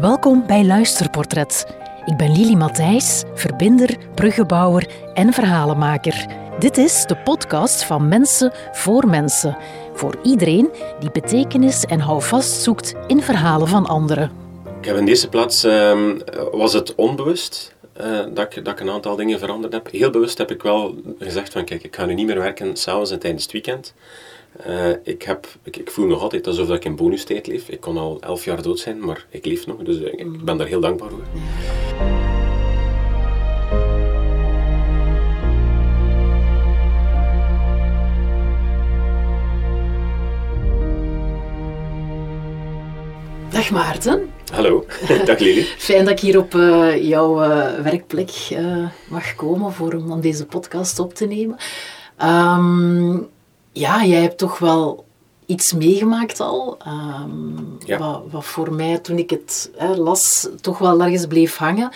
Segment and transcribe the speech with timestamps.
[0.00, 1.66] Welkom bij Luisterportret.
[2.04, 6.26] Ik ben Lili Matthijs, verbinder, bruggenbouwer en verhalenmaker.
[6.58, 9.56] Dit is de podcast van Mensen voor Mensen.
[9.94, 10.70] Voor iedereen
[11.00, 14.30] die betekenis en houvast zoekt in verhalen van anderen.
[14.78, 16.18] Ik heb in deze plaats, ehm,
[16.52, 19.90] was het onbewust uh, dat, ik, dat ik een aantal dingen veranderd heb.
[19.90, 23.10] Heel bewust heb ik wel gezegd van kijk, ik ga nu niet meer werken s'avonds
[23.10, 23.94] en tijdens het weekend.
[24.66, 27.68] Uh, ik, heb, ik, ik, voel nog altijd alsof ik in bonustijd leef.
[27.68, 29.76] Ik kon al elf jaar dood zijn, maar ik leef nog.
[29.76, 31.22] Dus ik, ik ben daar heel dankbaar voor.
[43.50, 44.30] Dag Maarten.
[44.52, 44.86] Hallo,
[45.24, 45.62] dag Lili.
[45.62, 48.30] Fijn dat ik hier op uh, jouw uh, werkplek
[49.08, 51.56] mag komen voor, om deze podcast op te nemen.
[52.22, 53.28] Um,
[53.72, 55.04] ja, jij hebt toch wel
[55.46, 56.78] iets meegemaakt al.
[56.86, 57.98] Um, ja.
[57.98, 61.90] wat, wat, voor mij, toen ik het hè, las, toch wel ergens bleef hangen.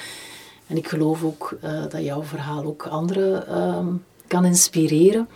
[0.66, 1.58] En ik geloof ook
[1.90, 5.28] dat jouw verhaal ook anderen um, kan inspireren.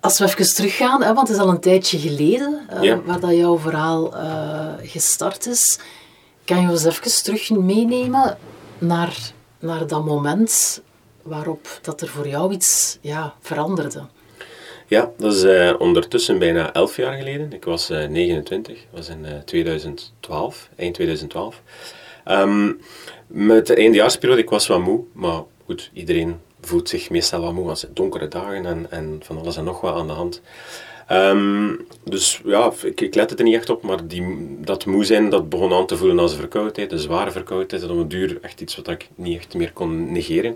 [0.00, 3.00] Als we even teruggaan, hè, want het is al een tijdje geleden uh, ja.
[3.02, 5.78] waar dat jouw verhaal uh, gestart is.
[6.44, 8.38] Kan je ons even terug meenemen
[8.78, 10.82] naar, naar dat moment
[11.22, 14.02] waarop dat er voor jou iets ja, veranderde?
[14.90, 17.52] Ja, dat is uh, ondertussen bijna elf jaar geleden.
[17.52, 21.62] Ik was 29, dat was in 2012, eind 2012.
[22.28, 22.80] Um,
[23.26, 27.68] met de eindejaarsperiode, ik was wat moe, maar goed, iedereen voelt zich meestal wat moe
[27.68, 30.42] als donkere dagen en, en van alles en nog wat aan de hand.
[31.12, 35.30] Um, dus ja, ik, ik let er niet echt op, maar die, dat moe zijn,
[35.30, 37.82] dat begon aan te voelen als verkoudheid, een zware verkoudheid.
[37.82, 40.54] Dat op een duur echt iets wat ik niet echt meer kon negeren.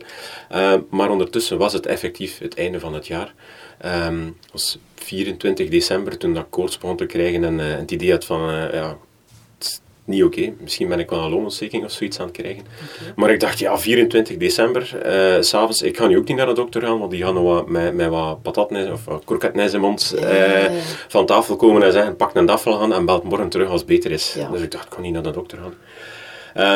[0.53, 3.35] Uh, maar ondertussen was het effectief het einde van het jaar.
[3.84, 8.11] Um, het was 24 december toen ik koorts begon te krijgen en uh, het idee
[8.11, 8.97] had van, uh, ja,
[10.05, 10.39] niet oké.
[10.39, 10.55] Okay.
[10.61, 12.62] Misschien ben ik wel een loonontsteking of zoiets aan het krijgen.
[12.62, 13.12] Okay.
[13.16, 16.53] Maar ik dacht, ja, 24 december, uh, s'avonds, ik ga nu ook niet naar de
[16.53, 20.15] dokter gaan, want die gaan nog wat, met, met wat patatnijs of kroketnijs in mond
[21.09, 23.88] van tafel komen en zeggen, pak een dafel aan en belt morgen terug als het
[23.88, 24.37] beter is.
[24.50, 25.75] Dus ik dacht, ik ga niet naar de dokter gaan.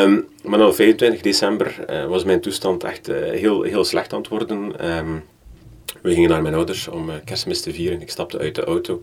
[0.05, 1.75] Um, maar dan 25 december
[2.09, 4.89] was mijn toestand echt heel, heel slecht aan het worden.
[4.97, 5.25] Um,
[6.03, 8.01] we gingen naar mijn ouders om kerstmis te vieren.
[8.01, 9.03] Ik stapte uit de auto.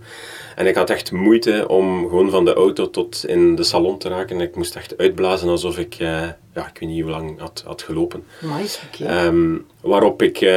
[0.56, 4.10] En ik had echt moeite om gewoon van de auto tot in de salon te
[4.10, 4.42] raken.
[4.42, 6.08] Ik moest echt uitblazen alsof ik, uh,
[6.54, 8.24] ja, ik weet niet hoe lang had, had gelopen.
[8.42, 9.26] Nice, okay.
[9.26, 10.50] um, waarop ik, uh,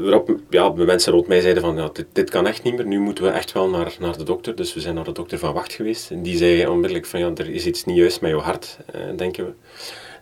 [0.00, 2.86] waarop ja, de mensen rond mij zeiden van, ja, dit, dit, kan echt niet meer.
[2.86, 4.56] Nu moeten we echt wel naar, naar de dokter.
[4.56, 6.10] Dus we zijn naar de dokter van Wacht geweest.
[6.10, 8.76] En die zei onmiddellijk van, ja, er is iets niet juist met jouw hart,
[9.16, 9.52] denken we.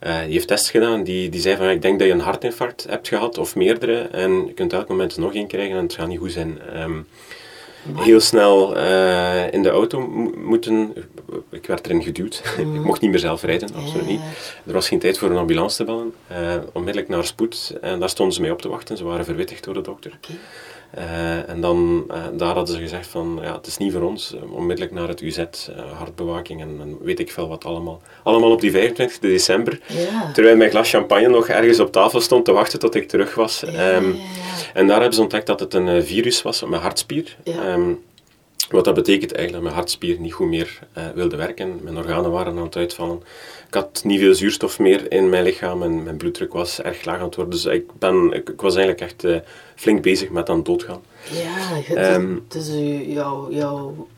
[0.06, 2.86] Uh, die heeft tests gedaan, die, die zei van ik denk dat je een hartinfarct
[2.88, 6.08] hebt gehad of meerdere en je kunt elk moment nog één krijgen en het gaat
[6.08, 6.58] niet goed zijn.
[6.76, 7.06] Um,
[7.94, 10.00] heel snel uh, in de auto
[10.36, 10.94] moeten.
[11.50, 12.42] Ik werd erin geduwd.
[12.60, 12.74] Mm.
[12.74, 14.20] ik mocht niet meer zelf rijden, absoluut niet.
[14.66, 16.14] Er was geen tijd voor een ambulance te bellen.
[16.32, 17.76] Uh, onmiddellijk naar spoed.
[17.80, 18.96] En daar stonden ze mee op te wachten.
[18.96, 20.18] Ze waren verwittigd door de dokter.
[20.24, 20.36] Okay.
[20.98, 24.34] Uh, en dan, uh, daar hadden ze gezegd van, ja, het is niet voor ons.
[24.34, 25.44] Uh, onmiddellijk naar het UZ,
[25.96, 28.00] hartbewaking en, en, weet ik veel wat allemaal.
[28.22, 29.80] Allemaal op die 25 december.
[29.86, 30.30] Ja.
[30.32, 33.62] Terwijl mijn glas champagne nog ergens op tafel stond te wachten tot ik terug was.
[33.66, 34.20] Ja, um, ja,
[34.74, 37.36] en daar hebben ze ontdekt dat het een virus was op mijn hartspier.
[37.44, 38.02] Um,
[38.70, 40.78] wat dat betekent eigenlijk dat mijn hartspier niet goed meer
[41.14, 41.80] wilde werken.
[41.82, 43.22] Mijn organen waren aan het uitvallen.
[43.66, 47.18] Ik had niet veel zuurstof meer in mijn lichaam en mijn bloeddruk was erg laag
[47.18, 47.54] aan het worden.
[47.54, 49.36] Dus ik, ben, ik, ik was eigenlijk echt uh,
[49.74, 51.00] flink bezig met aan het doodgaan.
[51.30, 52.70] Ja, het, um, dus
[53.06, 54.08] jouw, jouw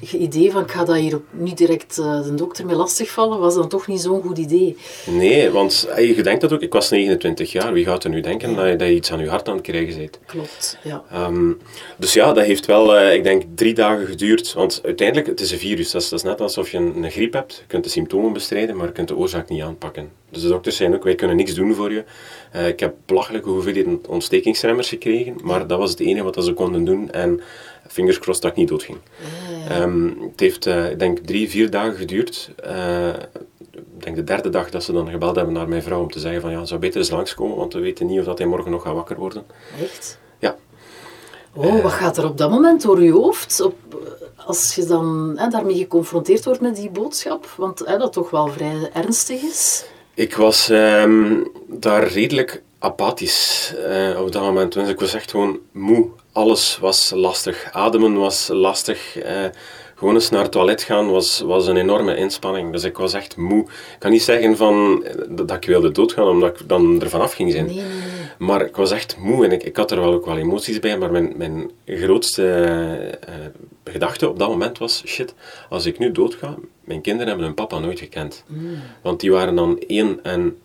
[0.00, 3.68] idee van ik ga dat hier niet direct uh, de dokter mee lastigvallen, was dan
[3.68, 4.76] toch niet zo'n goed idee.
[5.06, 6.60] Nee, want je denkt dat ook.
[6.60, 7.72] Ik was 29 jaar.
[7.72, 8.56] Wie gaat er nu denken ja.
[8.56, 10.18] dat, je, dat je iets aan je hart aan het krijgen bent?
[10.26, 11.04] Klopt, ja.
[11.14, 11.58] Um,
[11.96, 14.52] dus ja, dat heeft wel, uh, ik denk, drie dagen geduurd.
[14.52, 15.90] Want uiteindelijk, het is een virus.
[15.90, 17.54] Dat is, dat is net alsof je een, een, griep hebt.
[17.54, 20.10] Je kunt de symptomen bestrijden, maar je kunt de oorzaak niet aanpakken.
[20.30, 22.04] Dus de dokters zeiden ook, wij kunnen niks doen voor je.
[22.54, 26.84] Uh, ik heb belachelijke hoeveelheden ontstekingsremmers gekregen, maar dat was het enige wat ze konden
[26.84, 27.10] doen.
[27.10, 27.40] En
[27.88, 28.98] fingers crossed dat ik niet doodging.
[29.68, 29.82] Ja.
[29.82, 32.50] Um, het heeft, uh, ik denk, drie, vier dagen geduurd.
[32.66, 33.08] Uh,
[33.72, 36.20] ik denk de derde dag dat ze dan gebeld hebben naar mijn vrouw om te
[36.20, 38.70] zeggen van ja, zou beter eens langskomen, want we weten niet of dat hij morgen
[38.70, 39.44] nog gaat wakker worden.
[39.82, 40.18] Echt?
[40.38, 40.56] Ja.
[41.54, 43.60] Oh, wat gaat er op dat moment door je hoofd?
[43.60, 43.76] Op,
[44.36, 48.48] als je dan hè, daarmee geconfronteerd wordt met die boodschap, want hè, dat toch wel
[48.48, 49.86] vrij ernstig is?
[50.14, 54.72] Ik was um, daar redelijk apathisch uh, op dat moment.
[54.72, 56.08] Dus ik was echt gewoon moe.
[56.36, 57.68] Alles was lastig.
[57.72, 59.24] Ademen was lastig.
[59.24, 59.44] Uh,
[59.94, 62.72] gewoon eens naar het toilet gaan was, was een enorme inspanning.
[62.72, 63.62] Dus ik was echt moe.
[63.62, 67.52] Ik kan niet zeggen van, dat ik wilde doodgaan omdat ik dan er vanaf ging
[67.52, 67.66] zijn.
[67.66, 67.98] Nee, nee, nee.
[68.38, 70.98] Maar ik was echt moe en ik, ik had er wel ook wel emoties bij.
[70.98, 72.42] Maar mijn, mijn grootste
[73.28, 73.34] uh,
[73.92, 75.34] gedachte op dat moment was, shit,
[75.68, 76.54] als ik nu doodga,
[76.84, 78.44] mijn kinderen hebben hun papa nooit gekend.
[79.02, 80.58] Want die waren dan 1 en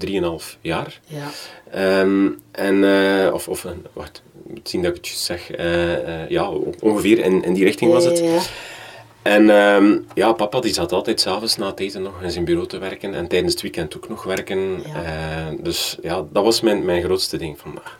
[0.00, 1.00] uh, 3,5 jaar.
[1.06, 1.28] Ja.
[1.70, 4.22] Ehm, en, eh, of, of, wacht,
[4.62, 5.58] zien dat ik het zeg.
[5.58, 8.18] Uh, ja, ongeveer in, in die richting was het.
[8.18, 8.40] Ja,
[9.22, 12.68] En ehm, ja, papa die zat altijd s'avonds na het eten nog in zijn bureau
[12.68, 14.82] te werken en tijdens het weekend ook nog werken.
[14.94, 15.52] Ja.
[15.60, 17.90] dus ja, dat was mijn, mijn grootste ding van, ah,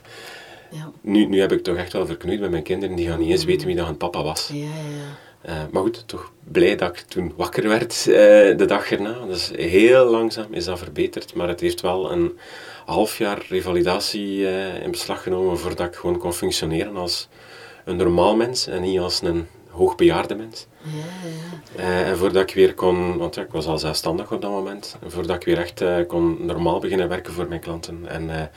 [0.76, 0.90] ja.
[1.00, 3.44] nu, nu heb ik toch echt wel verknoeid met mijn kinderen, die gaan niet eens
[3.44, 4.50] weten wie dat hun papa was.
[4.52, 5.24] Ja, ja.
[5.48, 8.14] Uh, maar goed, toch blij dat ik toen wakker werd uh,
[8.56, 9.26] de dag erna.
[9.26, 12.38] Dus heel langzaam is dat verbeterd, maar het heeft wel een
[12.84, 17.28] half jaar revalidatie uh, in beslag genomen voordat ik gewoon kon functioneren als
[17.84, 20.66] een normaal mens en niet als een hoogbejaarde mens.
[20.82, 22.04] Ja, ja.
[22.04, 25.10] en voordat ik weer kon, want ja, ik was al zelfstandig op dat moment, en
[25.10, 28.50] voordat ik weer echt kon normaal beginnen werken voor mijn klanten en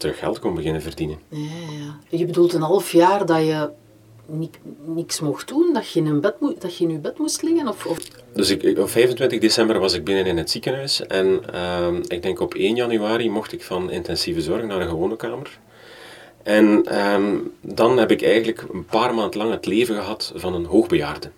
[0.00, 1.18] terug geld kon beginnen verdienen.
[1.28, 1.38] Ja,
[1.78, 2.16] ja.
[2.16, 3.70] Je bedoelt een half jaar dat je
[4.84, 7.68] niks mocht doen, dat je in, een bed dat je in je bed moest liggen?
[7.68, 7.98] Of, of?
[8.34, 12.40] Dus ik, op 25 december was ik binnen in het ziekenhuis en uh, ik denk
[12.40, 15.58] op 1 januari mocht ik van intensieve zorg naar een gewone kamer.
[16.42, 20.64] En um, dan heb ik eigenlijk een paar maanden lang het leven gehad van een
[20.64, 21.30] hoogbejaarde.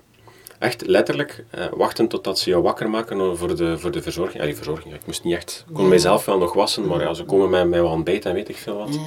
[0.62, 4.38] Echt letterlijk uh, wachten totdat ze jou wakker maken voor de, voor de verzorging.
[4.38, 7.14] Ja, die verzorging, ik moest niet echt, ik kon mijzelf wel nog wassen, maar ja,
[7.14, 8.99] ze komen met, wat ontbijt en weet ik veel wat.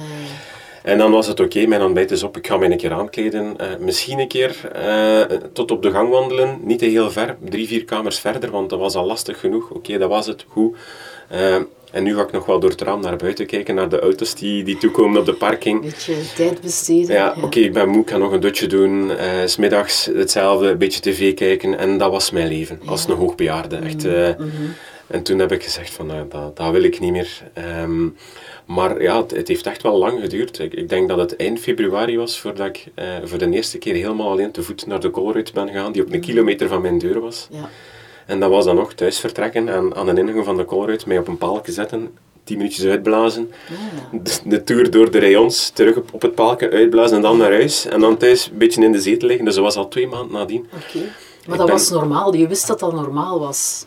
[0.82, 3.56] En dan was het oké, mijn ontbijt is op, ik ga mij een keer aankleden.
[3.60, 7.66] Uh, misschien een keer uh, tot op de gang wandelen, niet te heel ver, drie,
[7.66, 9.70] vier kamers verder, want dat was al lastig genoeg.
[9.70, 10.76] Oké, dat was het, goed.
[11.92, 14.34] En nu ga ik nog wel door het raam naar buiten kijken, naar de auto's
[14.34, 15.80] die, die toekomen op de parking.
[15.80, 17.14] Beetje tijd besteden.
[17.14, 19.10] Ja, Ja, oké, ik ben moe, ik ga nog een dutje doen.
[19.10, 21.78] Uh, smiddags hetzelfde, een beetje tv kijken.
[21.78, 23.76] En dat was mijn leven, als een hoogbejaarde.
[23.76, 24.28] Echt, uh,
[25.06, 27.42] En toen heb ik gezegd van, uh, dat, dat wil ik niet meer.
[27.82, 28.16] Um,
[28.66, 30.58] maar ja, het, het, heeft echt wel lang geduurd.
[30.58, 32.86] Ik, ik, denk dat het eind februari was voordat ik
[33.24, 36.12] voor de eerste keer helemaal alleen te voet naar de Colruyt ben gegaan, die op
[36.12, 37.48] een kilometer van mijn deur was.
[37.50, 37.70] Ja.
[38.26, 41.18] En dat was dan nog thuis vertrekken en aan de ingang van de Colruyt mij
[41.18, 42.10] op een paaltje zetten,
[42.44, 43.50] tien minuutjes uitblazen,
[44.12, 44.18] Ja.
[44.18, 47.52] de, de tour door de rayons, terug op, op het paaltje uitblazen en dan naar
[47.52, 47.86] huis.
[47.86, 49.44] En dan thuis een beetje in de zetel liggen.
[49.46, 50.66] Dus dat was al twee maanden nadien.
[50.74, 50.98] Oké.
[50.98, 53.86] Maar Ik dat ben- was normaal, je wist dat dat normaal was.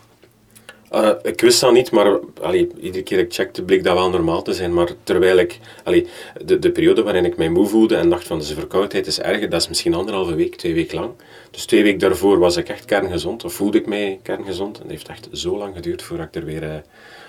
[0.94, 4.42] Uh, ik wist dat niet, maar allee, iedere keer ik checkte bleek dat wel normaal
[4.42, 4.74] te zijn.
[4.74, 6.08] Maar terwijl ik, allee,
[6.44, 9.48] de, de periode waarin ik mij moe voelde en dacht van deze verkoudheid is erg,
[9.48, 11.10] dat is misschien anderhalve week, twee weken lang.
[11.50, 14.76] Dus twee weken daarvoor was ik echt kerngezond, of voelde ik mij kerngezond.
[14.76, 16.74] En het heeft echt zo lang geduurd voordat ik er weer uh,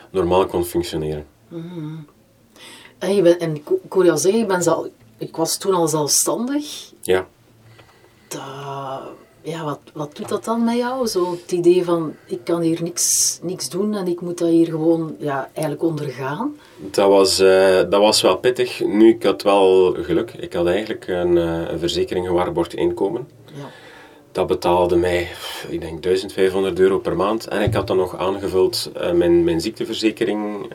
[0.09, 1.25] normaal kon functioneren.
[2.97, 6.91] En, je en ik, ik hoor jou zeggen, al, ik was toen al zelfstandig.
[7.01, 7.27] Ja.
[8.27, 8.41] Dat,
[9.43, 11.07] ja, wat, wat doet dat dan met jou?
[11.07, 14.65] Zo het idee van, ik kan hier niks, niks doen en ik moet dat hier
[14.65, 16.55] gewoon ja, eigenlijk ondergaan.
[16.77, 18.79] Dat was, uh, dat was wel pittig.
[18.85, 20.33] Nu, ik had wel geluk.
[20.39, 23.27] Ik had eigenlijk een, uh, een verzekering gewaarborgd inkomen.
[24.31, 25.27] Dat betaalde mij,
[25.67, 27.47] ik denk, 1500 euro per maand.
[27.47, 30.69] En ik had dan nog aangevuld uh, mijn, mijn ziekteverzekering,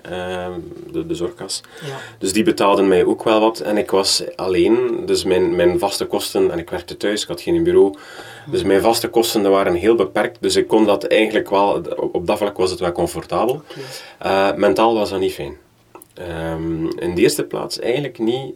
[0.92, 1.60] de, de zorgkas.
[1.86, 1.96] Ja.
[2.18, 3.60] Dus die betaalden mij ook wel wat.
[3.60, 7.40] En ik was alleen, dus mijn, mijn vaste kosten, en ik werkte thuis, ik had
[7.40, 7.94] geen bureau.
[8.46, 10.38] Dus mijn vaste kosten waren heel beperkt.
[10.40, 11.82] Dus ik kon dat eigenlijk wel,
[12.12, 13.62] op dat vlak was het wel comfortabel.
[14.18, 14.56] Okay.
[14.56, 15.56] mentaal was dat niet fijn.
[16.52, 18.54] Um, in de eerste plaats eigenlijk niet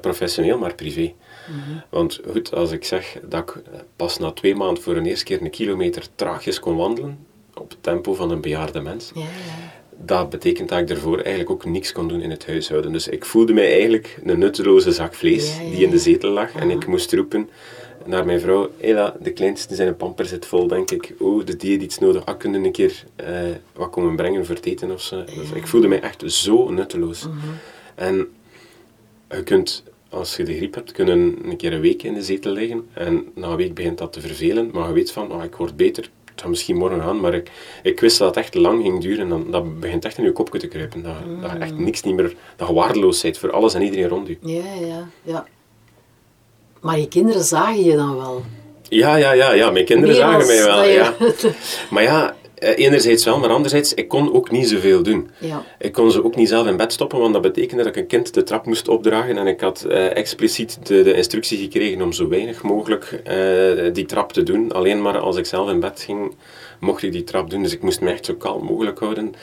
[0.00, 1.12] professioneel, maar privé.
[1.48, 1.58] Mhm.
[1.58, 1.82] Mm -hmm.
[1.90, 3.62] Want goed, als ik zeg dat ik
[3.96, 7.18] pas na twee maanden voor een eerste keer een kilometer traagjes kon wandelen,
[7.54, 9.26] op het tempo van een bejaarde mens, ja, ja.
[10.04, 12.92] dat betekent dat ik daarvoor eigenlijk ook niks kon doen in het huishouden.
[12.92, 16.54] Dus ik voelde mij eigenlijk een nutteloze zak vlees ja, die in de zetel lag
[16.54, 17.48] en ik moest roepen
[18.06, 21.14] naar mijn vrouw, Ela, de kleinste zijn pamper zit vol, denk ik.
[21.18, 22.24] Oh, de die heeft iets nodig.
[22.24, 23.26] Ah, kunnen een keer uh,
[23.72, 25.24] wat komen brengen voor het eten of zo.
[25.24, 27.22] Dus ik voelde mij echt zo nutteloos.
[27.22, 27.36] Mhm.
[27.94, 28.28] En
[29.30, 32.52] je kunt, als je de griep hebt, kunnen een keer een week in de zetel
[32.52, 32.86] liggen.
[32.92, 34.70] En na een week begint dat te vervelen.
[34.72, 36.10] Maar je weet van, oh, ik word beter.
[36.24, 37.20] Het gaat misschien morgen gaan.
[37.20, 37.50] Maar ik,
[37.82, 39.18] ik wist dat het echt lang ging duren.
[39.22, 41.02] En dan, dat begint echt in je kopje te kruipen.
[41.02, 41.40] Dat, Mhm.
[41.40, 42.34] dat je echt niks niet meer...
[42.56, 44.36] Dat je waardeloos bent voor alles en iedereen rond je.
[44.40, 45.46] Ja, ja, ja.
[46.80, 48.42] Maar je kinderen zagen je dan wel.
[48.88, 49.70] Ja, ja, ja, ja.
[49.70, 50.84] mijn kinderen Meer zagen mij wel.
[50.84, 51.14] Ja.
[51.90, 55.30] Maar ja, enerzijds wel, maar anderzijds, ik kon ook niet zoveel doen.
[55.38, 55.64] Ja.
[55.78, 58.08] Ik kon ze ook niet zelf in bed stoppen, want dat betekende dat ik een
[58.08, 59.38] kind de trap moest opdragen.
[59.38, 64.06] En ik had eh, expliciet de, de instructie gekregen om zo weinig mogelijk eh, die
[64.06, 64.72] trap te doen.
[64.72, 66.34] Alleen maar als ik zelf in bed ging,
[66.80, 67.62] mocht ik die trap doen.
[67.62, 69.34] Dus ik moest me echt zo kalm mogelijk houden.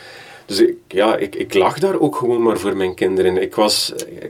[0.46, 3.38] Dus ik, ja, ik, ik lag daar ook gewoon maar voor mijn kinderen.
[3.38, 4.29] Ik was eh,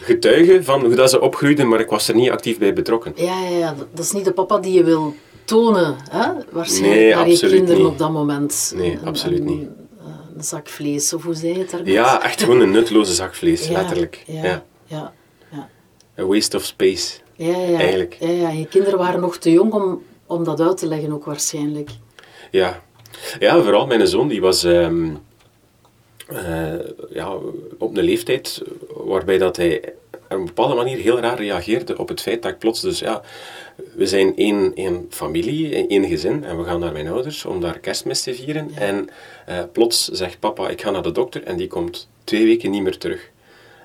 [0.00, 3.12] getuige van hoe dat ze opgroeiden, maar ik was er niet actief bij betrokken.
[3.16, 6.28] Ja, ja, ja, dat is niet de papa die je wil tonen, hè?
[6.50, 7.86] waarschijnlijk, Nee, naar je kinderen niet.
[7.86, 8.72] op dat moment.
[8.76, 9.68] Nee, Een- absoluut een, niet.
[10.36, 11.92] Een zak vlees, of hoe zei je het daarnet?
[11.92, 14.22] Ja, echt gewoon een nutteloze zak vlees, Ja, letterlijk.
[14.26, 14.64] Ja, Ja.
[14.86, 15.12] ja.
[15.52, 15.68] ja.
[16.18, 17.18] A waste of space.
[17.34, 17.78] Ja, ja.
[17.78, 18.16] Eigenlijk.
[18.20, 18.48] Ja, ja.
[18.50, 21.90] Je kinderen waren nog te jong om, om dat uit te leggen ook waarschijnlijk.
[22.50, 22.82] Ja.
[23.38, 25.10] ja, vooral mijn zoon, die was ehm, eh,
[27.10, 27.34] ja,
[27.78, 29.94] op een leeftijd waarbij dat hij
[30.28, 33.22] op een bepaalde manier heel raar reageerde op het feit dat ik plots dus ja,
[33.94, 37.78] we zijn één, één familie, één gezin en we gaan naar mijn ouders om daar
[37.78, 38.70] kerstmis te vieren.
[38.74, 39.08] En
[39.46, 42.82] eh, plots zegt papa, ik ga naar de dokter en die komt twee weken niet
[42.82, 43.30] meer terug.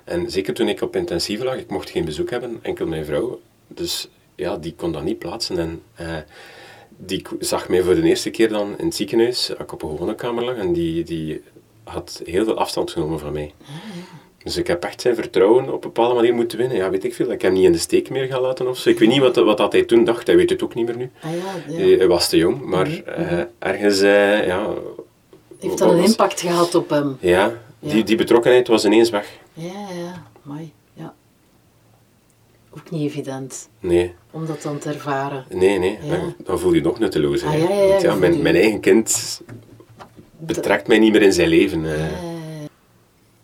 [0.03, 3.39] En zeker toen ik op intensief lag, ik mocht geen bezoek hebben, enkel mijn vrouw.
[3.67, 5.57] Dus ja, die kon dat niet plaatsen.
[5.57, 6.17] En eh,
[6.98, 10.15] die zag mij voor de eerste keer dan in het ziekenhuis, ik op een gewone
[10.15, 11.41] kamer lag, en die, die
[11.83, 13.53] had heel veel afstand genomen van mij.
[14.43, 16.77] Dus ik heb echt zijn vertrouwen op een bepaalde manier moeten winnen.
[16.77, 17.31] Ja, weet ik veel.
[17.31, 18.89] Ik hem niet in de steek meer ga laten of zo.
[18.89, 20.27] Ik weet niet wat, wat dat hij toen dacht.
[20.27, 21.11] Hij weet het ook niet meer nu.
[21.21, 21.97] Ah, ja, ja.
[21.97, 22.61] Hij, was te jong.
[22.61, 24.73] Maar eh, ergens, eh, ja...
[25.59, 27.17] Heeft dat een was- impact gehad op hem?
[27.19, 29.38] Ja, die, die betrokkenheid was ineens weg.
[29.53, 30.23] Ja, ja.
[30.41, 30.71] Mooi.
[30.93, 31.13] Ja.
[32.69, 35.45] Ook niet evident Nee, om dat dan te ervaren.
[35.50, 36.00] nee, nee.
[36.09, 37.43] Dan, dan voel je je nog nutteloos.
[37.43, 39.41] Ah, ja, ja, mijn eigen kind
[40.45, 41.86] betrekt mij niet meer in zijn leven.
[41.86, 42.05] eh.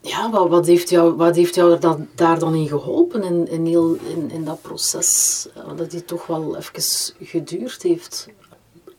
[0.02, 1.78] Ja, wat, wat heeft jou, wat heeft jou
[2.16, 5.48] daar dan in geholpen in, in, heel, in, in dat proces?
[5.56, 8.28] eh, Dat die toch wel even geduurd heeft.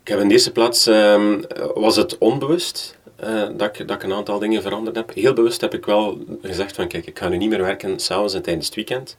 [0.02, 1.40] Ik heb in de eerste plaats, ehm,
[1.74, 5.14] was het onbewust eh, dat, ik, dat ik een aantal dingen veranderd heb.
[5.14, 8.34] Heel bewust heb ik wel gezegd van, kijk, ik ga nu niet meer werken s'avonds
[8.34, 9.16] en tijdens het weekend.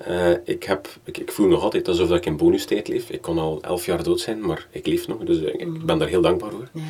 [0.00, 3.10] Eh, ik, heb, ik, ik voel nog altijd alsof ik in bonustijd leef.
[3.10, 5.98] Ik kon al elf jaar dood zijn, maar ik leef nog, dus ik, ik ben
[5.98, 6.68] daar heel dankbaar voor.
[6.72, 6.82] Ja.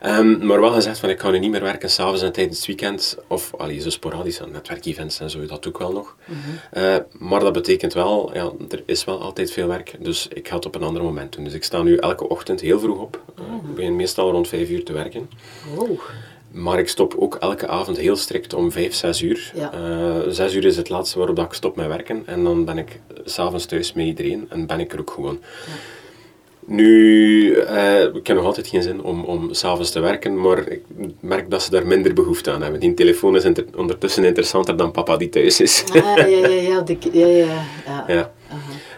[0.00, 2.66] Ehm, maar wel gezegd van, ik ga nu niet meer werken s'avonds en tijdens het
[2.66, 3.16] weekend.
[3.26, 6.16] Of allee, zo sporadisch aan netwerkevents en zo, dat doe ik wel nog.
[6.70, 9.94] Eh, maar dat betekent wel, ja, er is wel altijd veel werk.
[10.00, 11.44] Dus ik ga het op een ander moment doen.
[11.44, 13.22] Dus ik sta nu elke ochtend heel vroeg op.
[13.36, 15.30] Eh, Ik begin meestal rond vijf uur te werken.
[15.74, 15.98] Wow.
[16.50, 19.52] Maar ik stop ook elke avond heel strikt om 5, 6 uur.
[19.54, 19.72] Ja.
[19.72, 22.22] Eh, 6 uur is het laatste waarop dat ik stop met werken.
[22.26, 25.40] En dan ben ik s'avonds thuis met iedereen en ben ik er ook gewoon.
[26.70, 30.82] Nu, eh, ik heb nog altijd geen zin om, om s'avonds te werken, maar ik
[31.20, 32.80] merk dat ze daar minder behoefte aan hebben.
[32.80, 35.84] Die telefoon is inter- ondertussen interessanter dan papa die thuis is.
[35.88, 38.04] Ah, ja, ja, ja, ja, ja, ja.
[38.06, 38.32] ja.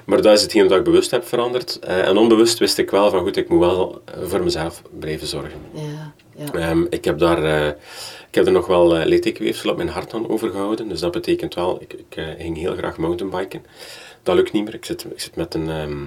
[0.05, 1.79] Maar dat is hetgeen dat ik bewust heb veranderd.
[1.79, 5.59] Eh, en onbewust wist ik wel van goed, ik moet wel voor mezelf blijven zorgen.
[5.73, 6.53] Ja, ja.
[6.53, 7.67] Ehm, ik, heb daar, eh,
[8.29, 10.89] ik heb er nog wel uh, littekenweefsel op mijn hart aan overgehouden.
[10.89, 13.63] Dus dat betekent wel, ik, ik ging heel graag mountainbiken.
[14.23, 14.75] Dat lukt niet meer.
[14.75, 16.07] Ik zit, ik zit met een, ehm,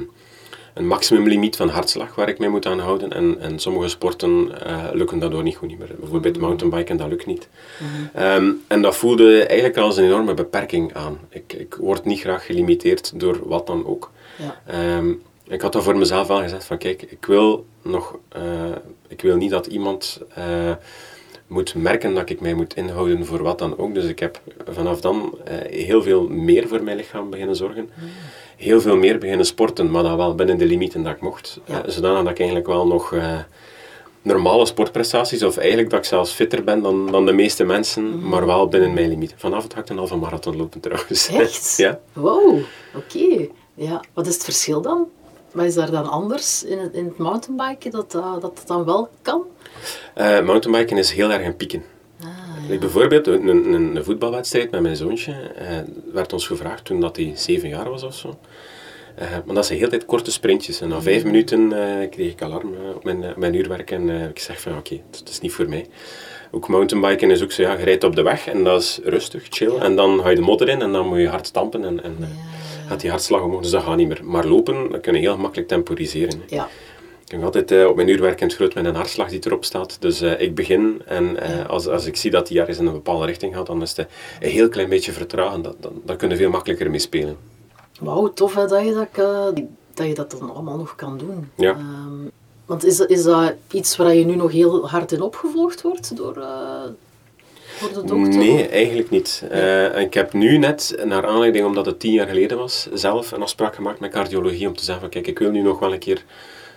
[0.74, 3.14] een maximumlimiet van hartslag waar ik mee moet aanhouden.
[3.14, 5.96] En, en sommige sporten eh, lukken daardoor niet goed niet meer.
[6.00, 7.48] Bijvoorbeeld mountainbiken, dat lukt niet.
[8.14, 11.20] Ehm, en dat voelde eigenlijk als een enorme beperking aan.
[11.30, 14.12] Ik, ik word niet graag gelimiteerd door wat dan ook.
[14.38, 14.62] Ja.
[14.66, 15.12] Ehm,
[15.48, 18.42] ik had dat voor mezelf wel gezegd van kijk, ik wil nog, eh,
[19.08, 20.72] ik wil niet dat iemand eh,
[21.48, 23.94] moet merken dat ik mij moet inhouden voor wat dan ook.
[23.94, 25.38] Dus ik heb vanaf dan
[25.70, 27.90] heel veel meer voor mijn lichaam beginnen zorgen.
[28.58, 31.60] Heel veel meer beginnen sporten, maar dan wel binnen de limieten dat ik mocht.
[31.66, 31.84] Ja.
[31.84, 33.40] Eh, zodanig dat ik eigenlijk wel nog eh,
[34.22, 38.46] normale sportprestaties, of eigenlijk dat ik zelfs fitter ben dan, dan de meeste mensen, maar
[38.46, 39.40] wel binnen mijn limieten.
[39.40, 41.28] Vanavond ga ik een halve marathon lopen trouwens.
[41.28, 41.78] Echt?
[41.78, 42.00] ja.
[42.14, 42.60] Wow,
[42.96, 43.48] oké.
[43.74, 45.08] Ja, wat is het verschil dan?
[45.52, 48.86] Wat is daar dan anders in het, in het mountainbiken dat, dat dat het dan
[48.86, 49.44] wel kan?
[50.14, 51.84] Eh, mountainbiken is heel erg een pieken.
[52.68, 55.78] Like bijvoorbeeld een, een, een voetbalwedstrijd met mijn zoontje eh,
[56.14, 58.38] werd ons gevraagd toen dat hij zeven jaar was of zo.
[59.16, 60.82] Eh, maar dat zijn heel tijd korte sprintjes.
[60.82, 64.10] En na vijf minuten eh, kreeg ik alarm eh, op mijn, op mijn uurwerk en
[64.10, 65.86] eh, ik zeg van oké, het is niet voor mij.
[66.52, 69.46] Ook mountainbiken is ook zo, ja, je rijdt op de weg en dat is rustig,
[69.50, 69.76] chill.
[69.76, 72.16] En dan ga je de modder in en dan moet je hard stampen en, en
[72.20, 72.28] eh,
[72.88, 73.62] gaat die hartslag omhoog.
[73.62, 74.20] Dus dat gaat niet meer.
[74.24, 76.42] Maar lopen, dat kun je heel makkelijk temporiseren.
[76.50, 76.56] hè.
[76.56, 76.68] Ja,
[77.34, 79.66] Ik heb altijd eh, op mijn uurwerk in het groot met een hartslag die erop
[79.66, 79.98] staat.
[80.00, 82.94] Dus eh, ik begin en eh, als, als ik zie dat die ergens in een
[82.94, 84.08] bepaalde richting gaat, dan is het
[84.40, 85.62] een heel klein beetje vertragen.
[85.62, 87.38] Dat, dan, dan kun je veel makkelijker mee spelen.
[88.00, 89.64] wauw, tof hè, dat, je dat,
[89.94, 91.50] dat je dat dan allemaal nog kan doen.
[91.56, 91.72] Ja.
[91.72, 92.28] Ehm,
[92.66, 96.18] want is, dat- is dat iets waar je nu nog heel hard in opgevolgd wordt
[96.18, 98.38] door, door de dokter?
[98.38, 99.44] Nee, eigenlijk niet.
[99.98, 103.76] Ik heb nu net, naar aanleiding omdat het tien jaar geleden was, zelf een afspraak
[103.76, 106.24] gemaakt met cardiologie om te zeggen van kijk, ik wil nu nog wel een keer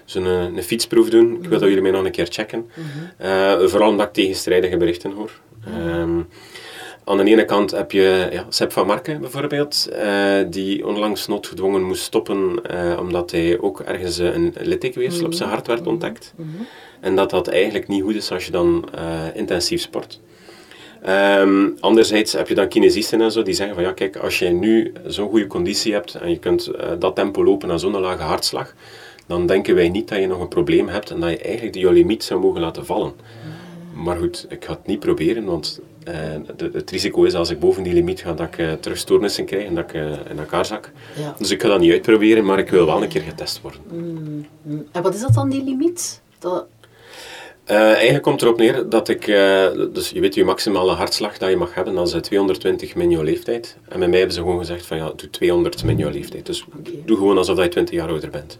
[0.06, 1.38] zo'n eh, een fietsproef doen.
[1.42, 2.70] Ik wil dat jullie mij nog een keer checken.
[3.16, 5.30] Eh, vooral omdat ik tegenstrijdige berichten hoor.
[5.64, 6.20] Ehm,
[7.04, 11.82] aan de ene kant heb je ja, Sepp van Marken bijvoorbeeld, eh, die onlangs noodgedwongen
[11.82, 16.34] moest stoppen eh, omdat hij ook ergens een littekenweefsel op zijn hart werd ontdekt.
[17.00, 18.88] En dat dat eigenlijk niet goed is als je dan
[19.34, 20.20] intensief sport.
[21.02, 24.48] Ehm, anderzijds heb je dan kinesisten en zo die zeggen van ja kijk, als je
[24.48, 28.74] nu zo'n goede conditie hebt en je kunt dat tempo lopen aan zo'n lage hartslag,
[29.26, 31.82] dan denken wij niet dat je nog een probleem hebt en dat je eigenlijk die
[31.82, 33.12] jouw limiet zou mogen laten vallen.
[33.94, 35.80] Maar goed, ik ga het niet proberen, want
[36.56, 39.44] de, het risico is als ik boven die limiet ga, dat ik uh, terug stoornissen
[39.44, 39.92] krijg en dat ik
[40.30, 40.90] in elkaar zak.
[41.18, 41.34] Ja.
[41.38, 43.80] Dus ik ga dat niet uitproberen, maar ik wil wel een keer getest worden.
[43.92, 44.86] Mm, mm.
[44.92, 46.20] En wat is dat dan, die limiet?
[46.38, 46.66] Dat...
[47.64, 49.26] eigenlijk komt erop neer dat ik,
[49.92, 53.22] dus je weet je maximale hartslag dat je mag hebben, dat is 220 min jouw
[53.22, 53.76] leeftijd.
[53.88, 56.46] En bij mij hebben ze gewoon gezegd van ja, doe 200 min jouw leeftijd.
[56.46, 56.64] Dus
[57.04, 58.58] doe gewoon alsof je 20 jaar ouder bent.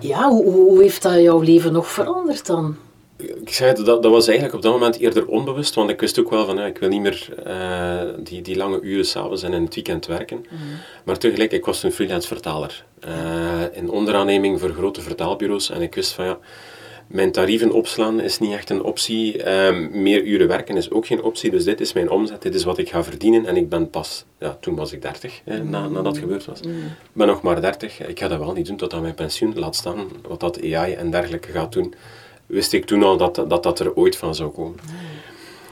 [0.00, 2.76] Ja, hoe, hoe heeft dat jouw leven nog veranderd dan?
[3.20, 6.18] ik zei het, dat, dat was eigenlijk op dat moment eerder onbewust, want ik wist
[6.20, 9.52] ook wel van, ja, ik wil niet meer uh, die, die lange uren s'avonds en
[9.52, 10.46] in het weekend werken.
[10.48, 10.62] Mhm.
[11.04, 12.84] Maar tegelijk, ik was een freelance vertaler.
[13.08, 15.70] Uh, in onderaanneming voor grote vertaalbureaus.
[15.70, 16.38] En ik wist van, ja,
[17.10, 19.38] mijn tarieven opslaan is niet echt een optie.
[19.38, 19.44] Uh,
[19.90, 21.50] meer uren werken is ook geen optie.
[21.50, 23.46] Dus dit is mijn omzet, dit is wat ik ga verdienen.
[23.46, 26.60] En ik ben pas, ja, toen was ik 30, hè, na, nadat dat gebeurd was.
[26.60, 26.68] Ik
[27.12, 28.06] ben nog maar 30.
[28.06, 29.58] Ik ga dat wel niet doen tot aan mijn pensioen.
[29.58, 31.94] Laat staan wat dat AI en dergelijke gaat doen
[32.50, 34.78] wist ik toen al dat dat, dat er ooit van zou komen.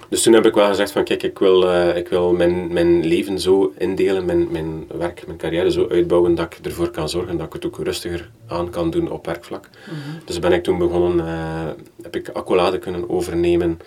[0.08, 3.06] Dus toen heb ik wel gezegd van kijk, ik wil, uh, ik wil mijn, mijn
[3.06, 7.36] leven zo indelen, mijn, mijn werk, mijn carrière zo uitbouwen dat ik ervoor kan zorgen
[7.36, 9.68] dat ik het ook rustiger aan kan doen op werkvlak.
[9.86, 9.96] Mhm.
[10.24, 11.70] Dus ben ik toen begonnen, uh,
[12.02, 13.80] heb ik accolade kunnen overnemen.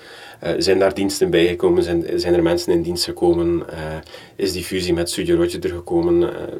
[0.44, 1.84] Uh, zijn daar diensten bijgekomen?
[1.84, 3.66] Zijn, zijn er mensen in dienst gekomen?
[4.36, 6.20] is die fusie met Studio Roger er gekomen?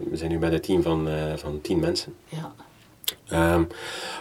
[0.10, 2.14] we zijn nu met een team van, van tien mensen.
[2.30, 2.54] Ja.
[3.34, 3.68] Um,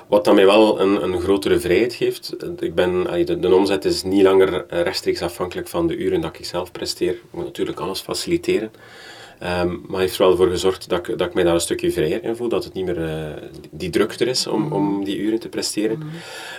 [0.08, 2.36] wat dan mij wel een, een grotere vrijheid geeft.
[2.58, 6.44] Ik ben, de, de omzet is niet langer rechtstreeks afhankelijk van de uren dat ik
[6.44, 7.12] zelf presteer.
[7.12, 8.70] Ik moet natuurlijk alles faciliteren.
[9.42, 11.92] Um, maar heeft er wel voor gezorgd dat ik, dat ik mij daar een stukje
[11.92, 12.48] vrijer in voel.
[12.48, 15.98] Dat het niet meer uh, die druk er is om, om die uren te presteren.
[15.98, 16.08] Mhm.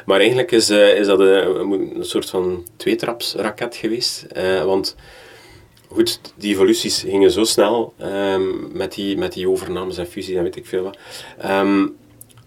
[0.06, 4.26] Maar eigenlijk is, uh, is dat een, een, soort van tweetrapsraket geweest.
[4.38, 4.96] Uh, want
[5.88, 10.44] goed, die evoluties gingen zo snel um, met, die, met die overnames en fusies en
[10.44, 10.98] weet ik veel wat.
[11.46, 11.96] Um,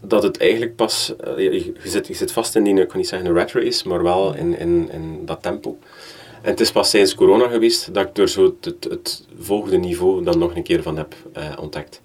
[0.09, 3.09] dat het eigenlijk pas, uh, je, zit, je zit vast in die, ik kan niet
[3.09, 5.79] zeggen een rat race, maar wel in, in, in dat tempo.
[6.43, 10.25] En het is pas tijdens corona geweest dat ik er zo het, het, volgende niveau
[10.25, 12.01] dan nog een keer van heb uh, ontdekt.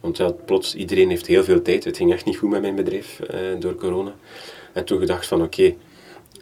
[0.00, 1.84] Want ja, plots, iedereen heeft heel veel tijd.
[1.84, 4.14] Het ging echt niet goed met mijn bedrijf uh, door corona.
[4.72, 5.74] En toen gedacht van oké,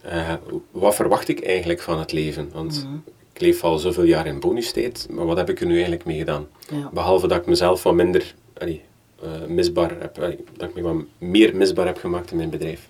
[0.02, 0.38] okay,
[0.70, 2.50] wat verwacht ik eigenlijk van het leven?
[2.52, 3.02] Want -hmm.
[3.32, 6.18] ik leef al zoveel jaar in bonustijd, maar wat heb ik er nu eigenlijk mee
[6.18, 6.48] gedaan?
[6.70, 6.90] Ja.
[6.92, 8.82] Behalve dat ik mezelf wat minder, allee,
[9.46, 10.24] misbaar heb, uh,
[10.56, 12.88] dat ik me wat meer misbaar heb gemaakt in mijn bedrijf.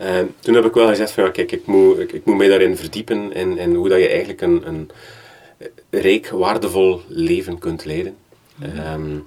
[0.00, 2.48] Uh, toen heb ik wel gezegd van ja, kijk, ik moet, ik, ik moet mij
[2.48, 4.90] daarin verdiepen en, en hoe dat je eigenlijk een, een
[5.90, 8.16] rijk, waardevol leven kunt leiden.
[8.56, 9.26] Mm -hmm.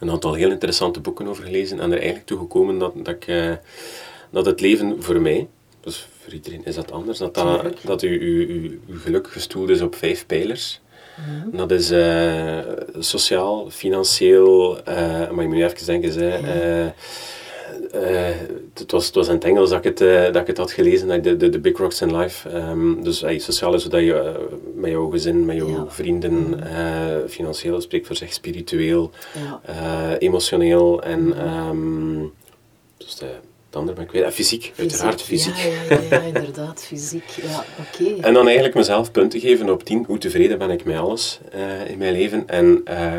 [0.00, 3.26] een aantal heel interessante boeken over gelezen en er eigenlijk toe gekomen dat, dat, ik,
[3.26, 3.52] uh,
[4.30, 5.48] dat het leven voor mij,
[5.80, 9.68] dus voor iedereen is dat anders, dat, dat, dat u, u, u, uw geluk gestoeld
[9.68, 10.80] is op vijf pijlers.
[11.16, 11.56] Mhm.
[11.56, 12.58] Dat is uh,
[12.98, 16.38] sociaal, financieel, uh, maar je moet even denken, ze,
[17.94, 18.28] uh,
[18.74, 21.22] het, was, het was in het Engels dat ik het, dat ik het had gelezen,
[21.22, 22.56] de, de, de Big Rocks in Life.
[22.56, 26.60] Um, dus sociaal is dat je met jouw gezin, met jouw vrienden,
[27.28, 30.16] financieel spreekt voor zich, spiritueel, ja.
[30.18, 32.32] emotioneel en um,
[32.96, 33.26] dus de,
[33.70, 34.30] het andere ben ik weer.
[34.30, 35.56] fysiek, uiteraard fysiek.
[35.56, 37.28] Ja, ja, ja, inderdaad, fysiek.
[37.28, 38.22] Ja, oké.
[38.22, 40.04] En dan eigenlijk mezelf punten geven op 10.
[40.06, 42.48] Hoe tevreden ben ik met alles uh, in mijn leven.
[42.48, 43.12] En uh,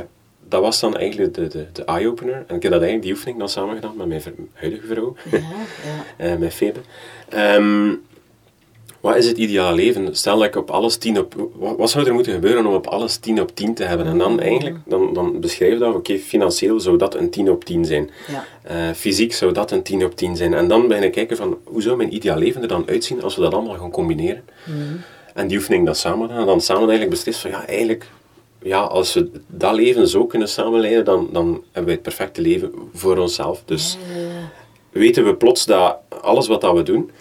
[0.48, 2.44] dat was dan eigenlijk de, de, de eye-opener.
[2.48, 4.22] En ik heb dat eigenlijk, die oefening dan samen gedaan met mijn
[4.54, 5.40] huidige vrouw, ja,
[6.18, 6.34] ja.
[6.34, 6.80] uh, met Febe.
[7.36, 8.02] Um,
[9.02, 10.16] wat is het ideale leven?
[10.16, 11.50] Stel dat ik op alles 10 op...
[11.78, 14.08] Wat, zou er moeten gebeuren om op alles 10 op 10 te hebben?
[14.08, 17.86] En dan eigenlijk, dan, dan beschrijf dat, oké, financieel zou dat een 10 op 10
[17.86, 18.10] zijn.
[18.28, 18.46] Ja.
[18.72, 20.54] Uh, fysiek zou dat een 10 op 10 zijn.
[20.54, 23.36] En dan ben ik kijken van, hoe zou mijn ideaal leven er dan uitzien als
[23.36, 24.44] we dat allemaal gaan combineren?
[24.66, 25.02] Mm.
[25.34, 26.40] En die oefening dan samen gaan.
[26.40, 28.08] En dan samen eigenlijk beslissen van, ja, eigenlijk...
[28.64, 32.72] Ja, als we dat leven zo kunnen samenleiden, dan, dan hebben we het perfecte leven
[32.94, 33.62] voor onszelf.
[33.66, 33.98] Dus
[34.90, 37.12] weten we plots dat alles wat dat we doen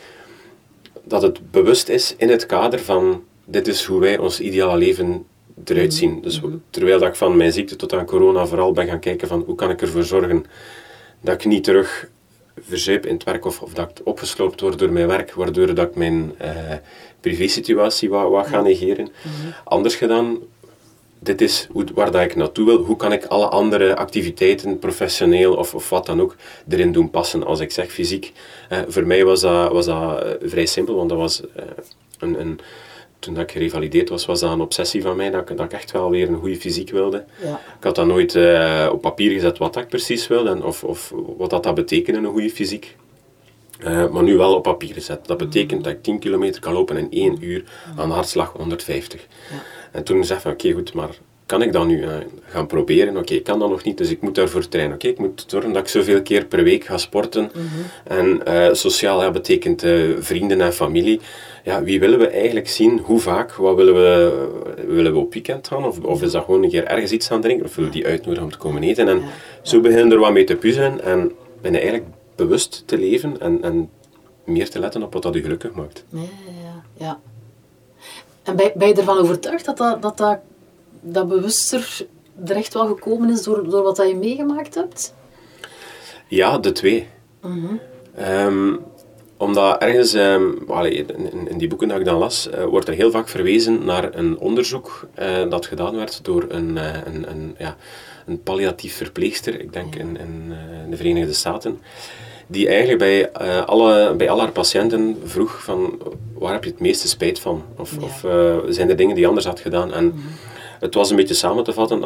[1.11, 5.25] dat het bewust is in het kader van dit is hoe wij ons ideale leven
[5.65, 6.11] eruit zien.
[6.11, 6.21] Mhm.
[6.21, 9.43] Dus terwijl dat ik van mijn ziekte tot aan corona vooral ben gaan kijken van
[9.47, 10.45] hoe kan ik ervoor zorgen
[11.21, 12.09] dat ik niet terug
[12.61, 15.89] verzuip in het werk of, of dat ik opgesloopt word door mijn werk, waardoor dat
[15.89, 16.51] ik mijn uh,
[17.21, 19.05] privésituatie wat, wat ga negeren.
[19.05, 19.53] Mhm.
[19.65, 20.39] Anders gedaan,
[21.21, 22.79] dit is hoe, waar dat ik naartoe wil.
[22.79, 26.37] Hoe kan ik alle andere activiteiten, professioneel of, of wat dan ook,
[26.69, 27.45] erin doen passen?
[27.45, 28.33] Als ik zeg fysiek,
[28.69, 31.65] eh, voor mij was dat, was dat eh, vrij simpel, want dat was eh,
[32.19, 32.61] een, een,
[33.19, 35.73] toen dat ik gerevalideerd was, was dat een obsessie van mij, dat ik, dat ik
[35.73, 37.25] echt wel weer een goede fysiek wilde.
[37.43, 37.61] Ja.
[37.79, 41.13] Ik had dat nooit uh, op papier gezet wat ik precies wilde, en of, of
[41.37, 42.97] wat dat, dat betekende, een goede fysiek.
[43.85, 45.27] Uh, maar nu wel op papier gezet.
[45.27, 47.65] Dat betekent dat ik 10 kilometer kan lopen in 1 uur
[47.97, 49.27] aan hartslag 150.
[49.51, 49.57] Ja.
[49.93, 51.19] En toen zei ik van oké goed, maar
[51.51, 52.11] kan ik dat nu eh,
[52.47, 53.17] gaan proberen?
[53.17, 54.95] Oké, ik kan dat nog niet, dus ik moet daarvoor trainen.
[54.95, 57.51] Oké, ik moet zorgen dat ik zoveel keer per week ga sporten.
[58.05, 61.21] En eh, sociaal ja, betekent eh, vrienden en familie.
[61.65, 62.99] Ja, wie willen we eigenlijk zien?
[62.99, 63.53] Hoe vaak?
[63.53, 64.49] Wat willen we?
[64.87, 65.85] Willen we op weekend gaan?
[65.85, 67.67] Of, of is dat gewoon een keer ergens iets gaan drinken?
[67.67, 69.09] Of willen we die uitnodigen om te komen eten?
[69.09, 69.23] En
[69.63, 73.63] zo beginnen er wat mee te puzzelen en ben je eigenlijk bewust te leven en,
[73.63, 73.91] en
[74.45, 76.05] meer te letten op wat dat je gelukkig maakt.
[76.09, 76.21] Ja,
[76.63, 77.21] ja, ja.
[78.43, 80.39] En ben, ben je ervan overtuigd dat dat, dat, dat,
[81.01, 82.07] dat bewuster
[82.47, 85.15] er echt wel gekomen is door, door wat dat je meegemaakt hebt?
[86.29, 87.09] Ja, de twee.
[88.15, 88.77] Ehm,
[89.37, 90.51] omdat ergens, ehm,
[90.85, 94.15] in, in die boeken dat ik dan las, eh, wordt er heel vaak verwezen naar
[94.15, 97.77] een onderzoek eh, dat gedaan werd door een, eh, een, een, ja,
[98.27, 100.53] een palliatief verpleegster, ik denk in, in,
[100.85, 101.81] in de Verenigde Staten,
[102.51, 105.99] die eigenlijk bij, eh, alle, bij al haar patiënten vroeg van
[106.39, 107.63] waar heb je het meeste spijt van?
[107.77, 108.03] Of, Ja.
[108.03, 109.93] of eh, zijn er dingen die je anders had gedaan?
[109.93, 110.15] En
[110.81, 112.01] het was een beetje samen te vatten.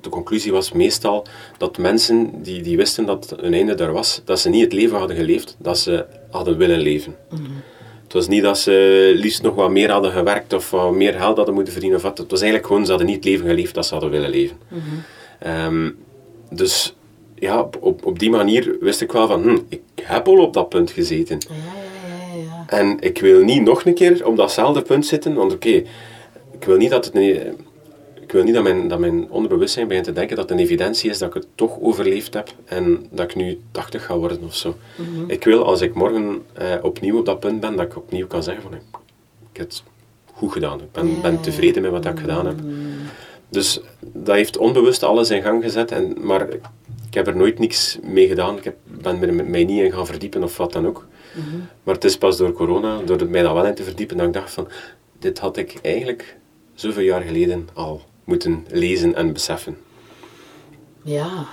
[0.00, 1.26] De conclusie was meestal
[1.58, 4.98] dat mensen die, die wisten dat hun einde er was, dat ze niet het leven
[4.98, 7.16] hadden geleefd dat ze hadden willen leven.
[8.02, 11.36] Het was niet dat ze liefst nog wat meer hadden gewerkt of wat meer geld
[11.36, 11.98] hadden moeten verdienen.
[11.98, 12.18] Of wat.
[12.18, 14.56] Het was eigenlijk gewoon, ze hadden niet het leven geleefd dat ze hadden willen leven.
[15.38, 15.90] Ehm,
[16.50, 16.94] dus
[17.38, 20.68] ja, op, op, die manier wist ik wel van, hm, ik heb al op dat
[20.68, 21.38] punt gezeten.
[21.48, 22.64] Ja, ja, ja, ja.
[22.66, 25.82] En ik wil niet nog een keer op datzelfde punt zitten, want oké,
[26.52, 27.56] ik wil niet dat het een,
[28.20, 31.10] ik wil niet dat mijn, dat mijn onderbewustzijn begint te denken dat het een evidentie
[31.10, 34.54] is dat ik het toch overleefd heb en dat ik nu 80 ga worden of
[34.54, 34.74] zo.
[35.26, 38.42] Ik wil als ik morgen eh, opnieuw op dat punt ben, dat ik opnieuw kan
[38.42, 38.72] zeggen van
[39.52, 39.82] ik heb het
[40.32, 40.80] goed gedaan.
[40.80, 42.56] Ik ben, ben tevreden met wat ik gedaan heb.
[43.48, 46.48] Dus dat heeft onbewust alles in gang gezet, en, maar
[47.16, 48.56] heb er nooit niks mee gedaan.
[48.56, 51.06] Ik heb, ben er met mij niet in gaan verdiepen of wat dan ook.
[51.82, 54.32] Maar het is pas door corona, door mij dat wel in te verdiepen, dat ik
[54.32, 54.68] dacht van,
[55.18, 56.36] dit had ik eigenlijk
[56.74, 59.76] zoveel jaar geleden al moeten lezen en beseffen.
[61.02, 61.46] Ja.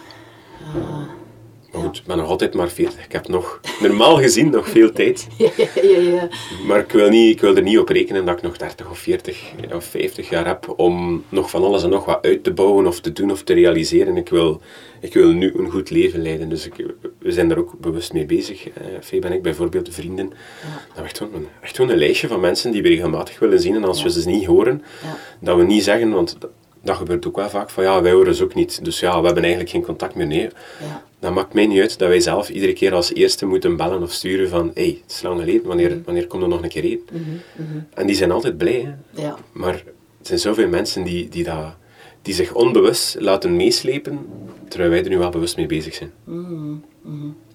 [1.74, 3.06] Maar goed, ik ben nog altijd maar 40.
[3.06, 5.28] Ik heb nog, normaal gezien, nog veel tijd.
[5.38, 6.28] Ja, ja, ja, ja.
[6.68, 8.98] Maar ik wil, niet, ik wil er niet op rekenen dat ik nog 30 of
[8.98, 9.42] 40
[9.74, 13.00] of 50 jaar heb om nog van alles en nog wat uit te bouwen of
[13.00, 14.18] te doen of te realiseren.
[14.18, 14.62] Ik wil,
[15.02, 16.50] ik wil nu een goed leven leiden.
[16.50, 16.74] Dus ik,
[17.20, 18.68] we zijn daar ook bewust mee bezig.
[18.70, 20.30] Eh, Febe en ik, bijvoorbeeld, vrienden.
[20.30, 23.60] Dat we echt gewoon, een, echt gewoon een lijstje van mensen die we regelmatig willen
[23.60, 23.76] zien.
[23.76, 25.18] En als we ze niet horen, Ja.
[25.40, 26.38] dat we niet zeggen, want
[26.84, 28.86] dat, gebeurt ook wel vaak, van ja, wij horen ze ook niet.
[28.86, 30.28] Dus ja, we hebben eigenlijk geen contact meer.
[30.28, 31.04] Nee, Ja.
[31.20, 34.12] dat maakt mij niet uit dat wij zelf iedere keer als eerste moeten bellen of
[34.12, 36.84] sturen van hé, hey, het is lang geleden, wanneer, wanneer komt er nog een keer
[36.84, 37.42] eten?
[37.94, 38.82] En die zijn altijd blij,
[39.14, 39.22] hè.
[39.22, 39.36] Ja.
[39.52, 39.84] maar er
[40.22, 41.76] zijn zoveel mensen die, die, dat,
[42.22, 44.26] die zich onbewust laten meeslepen,
[44.68, 46.12] terwijl wij er nu wel bewust mee bezig zijn.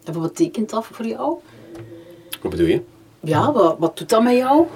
[0.05, 1.37] En wat betekent dat voor jou?
[2.43, 2.81] Wat bedoel je?
[3.21, 4.67] Ja, wat, wat doet dat met jou?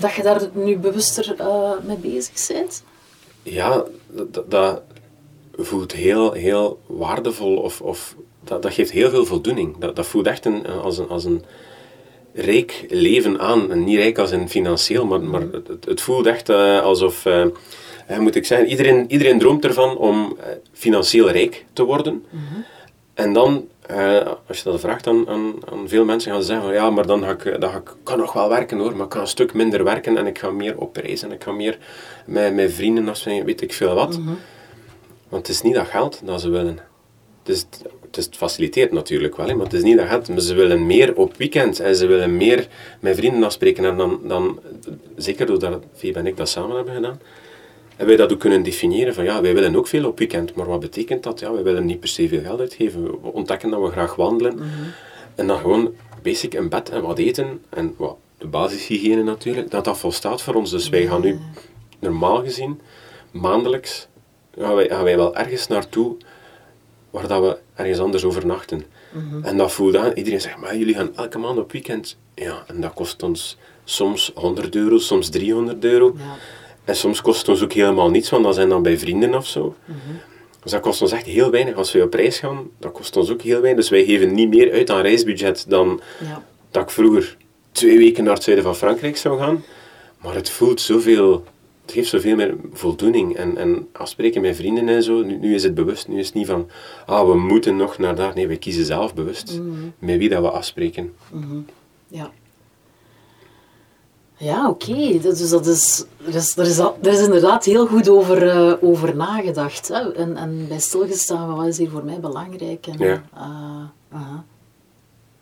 [0.00, 2.82] Dat je daar nu bewuster eh, mee bezig bent?
[3.44, 3.84] Ja,
[4.30, 4.82] dat, dat
[5.56, 9.76] voelt heel, heel waardevol of, of dat, dat geeft heel veel voldoening.
[9.78, 11.42] Dat, dat voelt echt een, als, een, als een
[12.34, 13.70] rijk leven aan.
[13.70, 17.26] En niet rijk als in financieel, maar, maar het, het- het voelt echt eh, alsof,
[17.26, 17.46] eh,
[18.18, 22.24] moet ik zeggen, iedereen, iedereen droomt ervan om eh, financieel rijk te worden.
[23.14, 26.64] En dan, eh, als je dat vraagt aan, aan, aan veel mensen, gaan ze zeggen
[26.64, 28.96] van ja, maar dan ga ik, eh, dan ga ik, kan nog wel werken hoor,
[28.96, 31.42] maar ik ga een stuk minder werken en ik ga meer op reis en ik
[31.42, 31.78] ga meer
[32.26, 34.18] met, met vrienden afspreken, weet ik veel wat.
[35.28, 36.78] Want het is niet dat geld dat ze willen.
[37.42, 37.66] Het, is,
[38.00, 40.28] het, is, het faciliteert natuurlijk wel, hè, maar het is niet dat geld.
[40.28, 42.68] Maar ze willen meer op weekend en ze willen meer
[43.00, 43.84] met vrienden afspreken.
[43.84, 44.60] En dan, dan
[45.16, 47.20] zeker doordat Febe en ik dat samen hebben gedaan,
[47.96, 50.54] hebben wij dat ook kunnen definiëren van ja, wij willen ook veel op weekend.
[50.54, 51.40] Maar wat betekent dat?
[51.40, 53.02] Ja, wij willen niet per se veel geld uitgeven.
[53.04, 54.58] We ontdekken dat we graag wandelen.
[55.34, 59.84] En dan gewoon basic een bed en wat eten en wat, de basishygiëne natuurlijk, dat
[59.84, 60.70] dat volstaat voor ons.
[60.70, 61.38] Dus wij gaan nu
[61.98, 62.80] normaal gezien,
[63.30, 64.08] maandelijks,
[64.58, 66.16] gaan wij, gaan wij wel ergens naartoe
[67.10, 68.84] waar dat we ergens anders overnachten.
[69.42, 72.16] En dat voelt aan, iedereen zegt, maar jullie gaan elke maand op weekend.
[72.34, 76.14] Ja, en dat kost ons soms 100 euro, soms 300 euro.
[76.16, 76.24] Ja.
[76.84, 79.46] En soms kost het ons ook helemaal niets, want dat zijn dan bij vrienden of
[79.46, 79.74] zo.
[80.62, 81.74] Dus dat kost ons echt heel weinig.
[81.76, 83.80] Als we op reis gaan, dat kost ons ook heel weinig.
[83.80, 86.42] Dus wij geven niet meer uit aan reisbudget dan Ja.
[86.70, 87.36] dat ik vroeger
[87.72, 89.64] twee weken naar het zuiden van Frankrijk zou gaan.
[90.22, 91.44] Maar het voelt zoveel,
[91.82, 93.36] het geeft zoveel meer voldoening.
[93.36, 96.08] En, en afspreken met vrienden en zo, nu, nu is het bewust.
[96.08, 96.68] Nu is het niet van,
[97.06, 98.34] ah, we moeten nog naar daar.
[98.34, 99.60] Nee, wij kiezen zelf bewust
[99.98, 101.12] met wie dat we afspreken.
[102.08, 102.30] Ja.
[104.44, 105.18] Ja, oké.
[105.20, 109.16] Dus dat is, er, is, er, is, er is inderdaad heel goed over, eh, over
[109.16, 109.88] nagedacht.
[109.88, 110.12] Hè?
[110.12, 112.86] En, en bij stilgestaan wat is hier voor mij belangrijk.
[112.86, 113.22] En, Ja.
[114.10, 114.18] eh.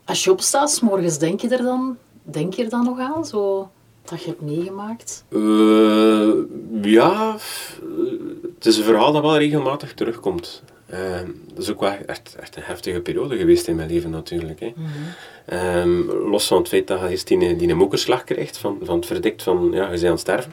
[0.05, 3.27] Als je opstaat, 's morgens denk je er dan, denk je er dan nog aan?
[3.27, 3.71] Zo,
[4.05, 5.25] dat je hebt meegemaakt?
[5.29, 6.33] Uh,
[6.83, 7.37] ja,
[8.57, 10.63] het is een verhaal dat wel regelmatig terugkomt.
[10.93, 10.99] Uh,
[11.55, 14.61] dat is ook wel echt, echt een heftige periode geweest in mijn leven natuurlijk.
[14.61, 14.73] Hè.
[14.77, 15.89] Mhm.
[15.89, 18.97] um, los van het feit dat je eerst die, die een mokerslag krijgt, van, van
[18.97, 20.53] het verdikt van ja, je bent aan het sterven.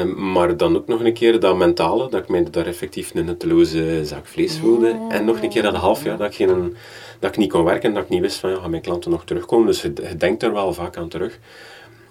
[0.00, 3.24] Um, maar dan ook nog een keer dat mentale, dat ik mij daar effectief een
[3.24, 5.06] nutteloze zak vlees voelde.
[5.08, 6.76] En nog een keer dat half jaar dat ik, geen,
[7.18, 9.24] dat ik niet kon werken, dat ik niet wist van ja, gaan mijn klanten nog
[9.24, 9.66] terugkomen.
[9.66, 11.38] Dus je, je denkt er wel vaak aan terug.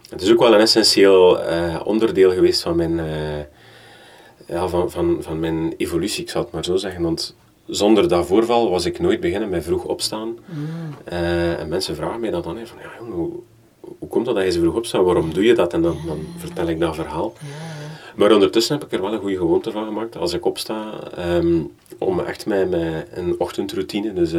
[0.09, 3.05] Het is ook wel een essentieel uh, onderdeel geweest van mijn, uh,
[4.47, 7.01] ja, van, van, van mijn evolutie, ik zal het maar zo zeggen.
[7.01, 10.27] Want zonder dat voorval was ik nooit beginnen met vroeg opstaan.
[10.27, 10.67] Mm.
[11.11, 13.29] Uh, en mensen vragen mij dat dan, van ja, hoe,
[13.99, 15.05] hoe komt dat dat je zo vroeg opstaat?
[15.05, 15.73] Waarom doe je dat?
[15.73, 17.33] En dan, dan vertel ik dat verhaal.
[18.15, 20.17] Maar ondertussen heb ik er wel een goede gewoonte van gemaakt.
[20.17, 20.93] Als ik opsta,
[21.37, 24.31] um, om echt met, met een ochtendroutine, dus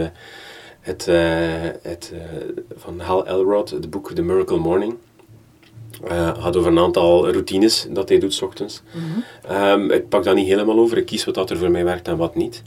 [0.81, 1.07] het,
[1.83, 2.13] het
[2.77, 4.95] van Hal Elrod, het boek The Miracle Morning,
[6.05, 8.83] uh, gaat over een aantal routines dat hij doet s ochtends.
[8.93, 12.17] Mm ik pak dat niet helemaal over, ik kies wat er voor mij werkt en
[12.17, 12.63] wat niet.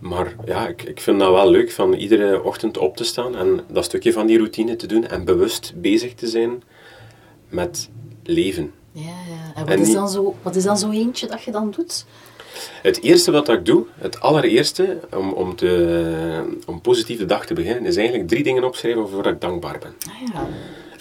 [0.00, 3.60] Maar ja, ik, ik vind dat wel leuk van iedere ochtend op te staan en
[3.68, 6.62] dat stukje van die routine te doen en bewust bezig te zijn
[7.48, 7.88] met
[8.22, 8.72] leven.
[8.92, 9.52] Ja, ja.
[9.54, 12.04] En wat, is, dan zo, wat is dan zo eentje dat je dan doet?
[12.82, 17.86] Het eerste wat ik doe, het allereerste, om, om, te, om positieve dag te beginnen,
[17.86, 19.94] is eigenlijk drie dingen opschrijven waarvoor ik dankbaar ben.
[20.08, 20.48] Ah, ja.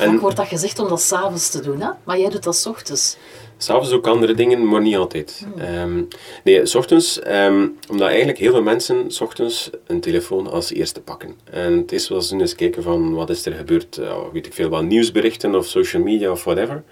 [0.09, 1.89] Vaak wordt dat gezegd om dat s'avonds te doen, hè?
[2.03, 3.17] maar jij doet dat s ochtends.
[3.57, 5.45] S'avonds ook andere dingen, maar niet altijd.
[5.53, 5.81] Hmm.
[5.81, 6.07] Um,
[6.43, 11.01] nee, s ochtends, um, omdat eigenlijk heel veel mensen s ochtends een telefoon als eerste
[11.01, 11.35] pakken.
[11.51, 14.45] En het is wel eens doen is kijken van wat is er gebeurd, uh, weet
[14.45, 16.83] ik veel, wat nieuwsberichten of social media of whatever.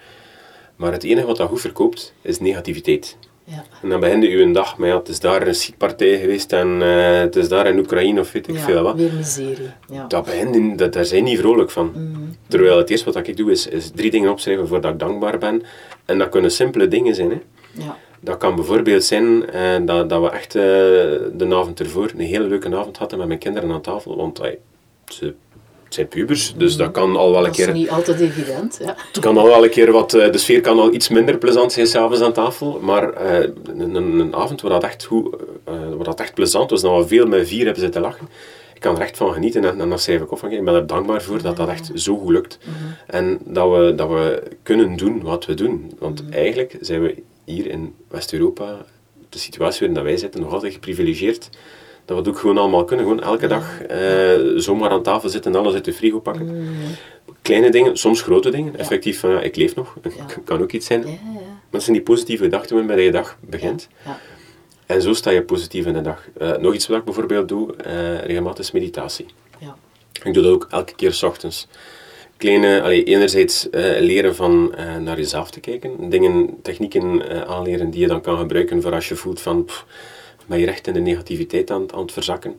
[0.76, 3.18] Maar het enige wat dat goed verkoopt, is negativiteit.
[3.52, 3.64] Ja.
[3.82, 6.68] En dan begint u een dag, maar ja, het is daar een schietpartij geweest en
[6.68, 8.96] uh, het is daar in Oekraïne of weet ik ja, veel wat.
[8.96, 9.70] weer miserie.
[9.90, 10.08] Ja.
[10.08, 11.92] Dat begint, dat, daar zijn niet vrolijk van.
[11.96, 12.36] Mm.
[12.48, 15.64] Terwijl het eerste wat ik doe, is, is drie dingen opschrijven voordat ik dankbaar ben.
[16.06, 17.30] En dat kunnen simpele dingen zijn.
[17.30, 17.42] Hè.
[17.72, 17.98] Ja.
[18.20, 20.62] Dat kan bijvoorbeeld zijn uh, dat, dat we echt uh,
[21.34, 24.16] de avond ervoor een hele leuke avond hadden met mijn kinderen aan tafel.
[24.16, 24.42] Want
[25.06, 25.34] ze
[25.92, 27.66] het zijn pubers, dus dat kan al wel een keer...
[27.66, 28.96] Dat is niet altijd evident, ja.
[29.12, 30.10] Het kan al wel een keer wat...
[30.10, 34.36] De sfeer kan al iets minder plezant zijn s'avonds aan tafel, maar uh, een, een,
[34.36, 35.36] avond waar dat echt goed...
[35.70, 38.30] Uh, waar dat echt plezant was, dan we veel met vier hebben zitten lachen.
[38.74, 40.74] Ik kan er echt van genieten en, en dan schrijf ik op van, ik ben
[40.74, 42.60] er dankbaar voor dat dat echt zo goed lukt.
[42.66, 42.96] Mm -hmm.
[43.06, 45.92] En dat we, dat we kunnen doen wat we doen.
[46.00, 46.36] Want mm -hmm.
[46.36, 48.86] eigenlijk zijn we hier in West-Europa,
[49.30, 51.50] de situatie waarin wij zitten, nog altijd geprivilegeerd
[52.06, 53.06] dat we het ook gewoon allemaal kunnen.
[53.06, 56.46] Gewoon elke dag uh, zomaar aan tafel zitten en alles uit de frigo pakken.
[56.46, 56.68] Mm.
[57.42, 58.78] Kleine dingen, soms grote dingen.
[58.78, 59.98] Effectief van, ja, ik leef nog.
[60.44, 61.20] kan ook iets zijn.
[61.70, 63.88] Dat zijn die positieve gedachten waarmee je dag begint.
[64.86, 66.28] En zo sta je positief in de dag.
[66.42, 69.26] Uh, nog iets wat ik bijvoorbeeld doe, uh, regelmatig is meditatie.
[69.60, 69.76] Ja.
[70.24, 71.68] Ik doe dat ook elke keer s ochtends.
[72.38, 76.10] Kleine, allee, enerzijds uh, leren van naar jezelf te kijken.
[76.10, 79.66] Dingen, technieken aanleren die je dan kan gebruiken voor als je voelt van...
[79.66, 79.86] Pff,
[80.52, 82.56] ben je recht in de negativiteit aan, aan het verzakken.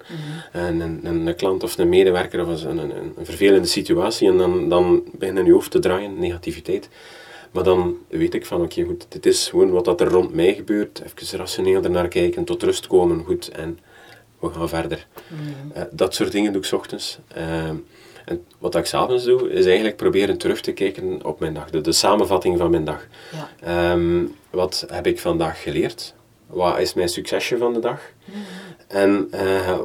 [0.53, 5.03] En een, klant of een medewerker of een, een, een vervelende situatie en dan, dan
[5.13, 6.89] begin je je hoofd te draaien, negativiteit.
[7.53, 10.55] Maar dan weet ik van, oké, goed, dit is gewoon wat dat er rond mij
[10.55, 11.03] gebeurt.
[11.05, 13.79] Even rationeel ernaar kijken, tot rust komen, goed, en
[14.39, 15.07] we gaan verder.
[15.29, 15.79] Mhm.
[15.79, 17.19] Uh, dat soort dingen doe ik s ochtends.
[17.37, 17.69] Uh,
[18.25, 21.71] en wat ik s'avonds doe, is eigenlijk proberen terug te kijken op mijn dag.
[21.71, 23.07] De, de samenvatting van mijn dag.
[23.63, 23.93] Ja.
[23.93, 26.15] Um, wat heb ik vandaag geleerd?
[26.53, 28.01] Wat is mijn succesje van de dag?
[28.87, 29.79] En uh,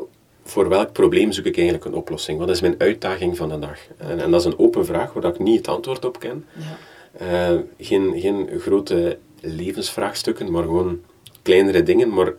[0.43, 2.39] voor welk probleem zoek ik eigenlijk een oplossing?
[2.39, 3.79] Wat is mijn uitdaging van de dag?
[3.97, 6.45] En, en dat is een open vraag waar ik niet het antwoord op ken.
[6.53, 6.77] Ja.
[7.51, 10.99] Uh, geen, geen grote levensvraagstukken, maar gewoon
[11.41, 12.13] kleinere dingen.
[12.13, 12.33] Maar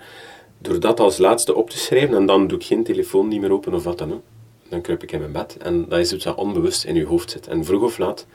[0.58, 3.52] door dat als laatste op te schrijven, en dan doe ik geen telefoon niet meer
[3.52, 4.22] open of wat dan ook,
[4.68, 5.56] dan kruip ik in mijn bed.
[5.56, 7.46] En dat is iets dat onbewust in je hoofd zit.
[7.46, 8.26] En vroeg of laat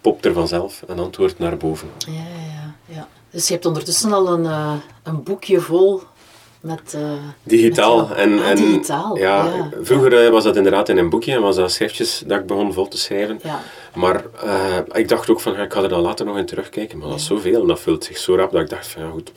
[0.00, 1.88] popt er vanzelf een antwoord naar boven.
[1.98, 3.08] Ja, ja, ja.
[3.30, 6.02] Dus je hebt ondertussen al een, uh, een boekje vol
[6.60, 6.94] met...
[6.96, 7.02] Uh,
[7.42, 8.06] digitaal.
[8.06, 9.70] Met en, ah, en, digitaal, ja, ja.
[9.80, 12.72] Vroeger uh, was dat inderdaad in een boekje en was dat schriftjes dat ik begon
[12.72, 13.40] vol te schrijven.
[13.42, 13.60] Ja.
[13.94, 14.24] Maar
[14.92, 16.98] ik dacht ook van, ik ga er dan later nog in terugkijken.
[16.98, 19.10] Maar dat is zoveel en dat vult zich zo rap dat ik dacht van, ja
[19.10, 19.32] goed...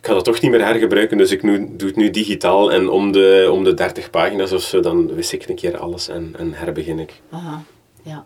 [0.00, 2.72] Ik ga dat toch niet meer hergebruiken, dus ik nu, doe het nu digitaal.
[2.72, 6.08] En om de, om de 30 pagina's of zo, dan wist ik een keer alles
[6.08, 7.20] en, en herbegin ik.
[7.30, 7.62] Aha,
[8.02, 8.24] ja.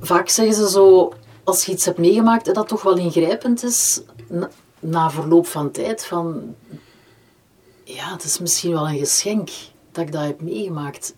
[0.00, 1.12] Vaak zeggen ze zo,
[1.44, 4.50] als je iets hebt meegemaakt, dat dat toch wel ingrijpend is na,
[4.80, 6.06] na, verloop van tijd.
[6.06, 6.54] Van,
[7.84, 9.50] ja, het is misschien wel een geschenk
[9.92, 11.14] dat ik dat heb meegemaakt.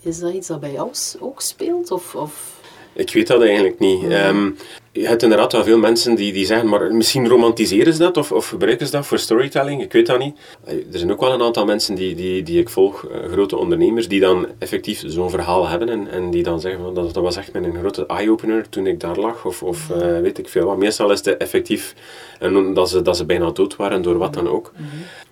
[0.00, 1.90] Is dat iets dat bij jou ook speelt?
[1.90, 2.60] Of, of?
[2.92, 4.02] Ik weet dat eigenlijk niet.
[4.02, 4.56] Um,
[5.00, 8.32] je hebt inderdaad wel veel mensen die, die zeggen, maar misschien romantiseren ze dat of,
[8.32, 10.36] of gebruiken ze dat voor storytelling, ik weet dat niet.
[10.64, 13.56] Eh, Er zijn ook wel een aantal mensen die, die, die ik volg, eh, grote
[13.56, 17.22] ondernemers, die dan effectief zo'n verhaal hebben en, en die dan zeggen, van, dat, dat
[17.22, 20.66] was echt mijn grote eye-opener toen ik daar lag, of, of eh, weet ik veel
[20.66, 20.76] wat.
[20.76, 21.94] Meestal is het effectief
[22.38, 24.72] en dat, ze, dat ze bijna dood waren door wat dan ook.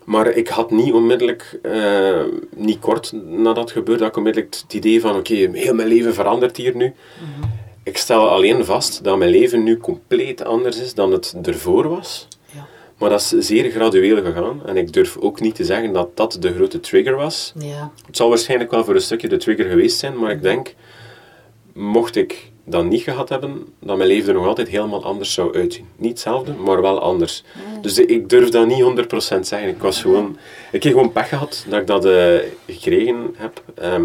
[0.05, 2.21] Maar ik had niet onmiddellijk, eh,
[2.57, 6.57] niet kort nadat gebeurde, dat ik onmiddellijk het idee van, oké, heel mijn leven verandert
[6.57, 6.93] hier nu.
[7.87, 12.29] Ik stel alleen vast dat mijn leven nu compleet anders is dan het ervoor was.
[12.55, 12.67] Ja.
[12.99, 14.67] Maar dat is zeer gradueel gegaan.
[14.67, 17.53] En ik durf ook niet te zeggen dat dat de grote trigger was.
[17.59, 17.93] Ja.
[18.07, 20.75] Het zal waarschijnlijk wel voor een stukje de trigger geweest zijn, maar ik denk,
[21.73, 25.55] mocht ik dat niet gehad hebben, dat mijn leven er nog altijd helemaal anders zou
[25.55, 25.87] uitzien.
[25.97, 27.45] Niet hetzelfde, maar wel anders.
[27.81, 29.69] Dus ik durf dat niet 100% zeggen.
[29.69, 30.37] Ik was gewoon...
[30.73, 32.35] Ik heb gewoon pech gehad dat ik dat eh,
[32.67, 33.63] gekregen heb.
[33.75, 34.05] Ehm,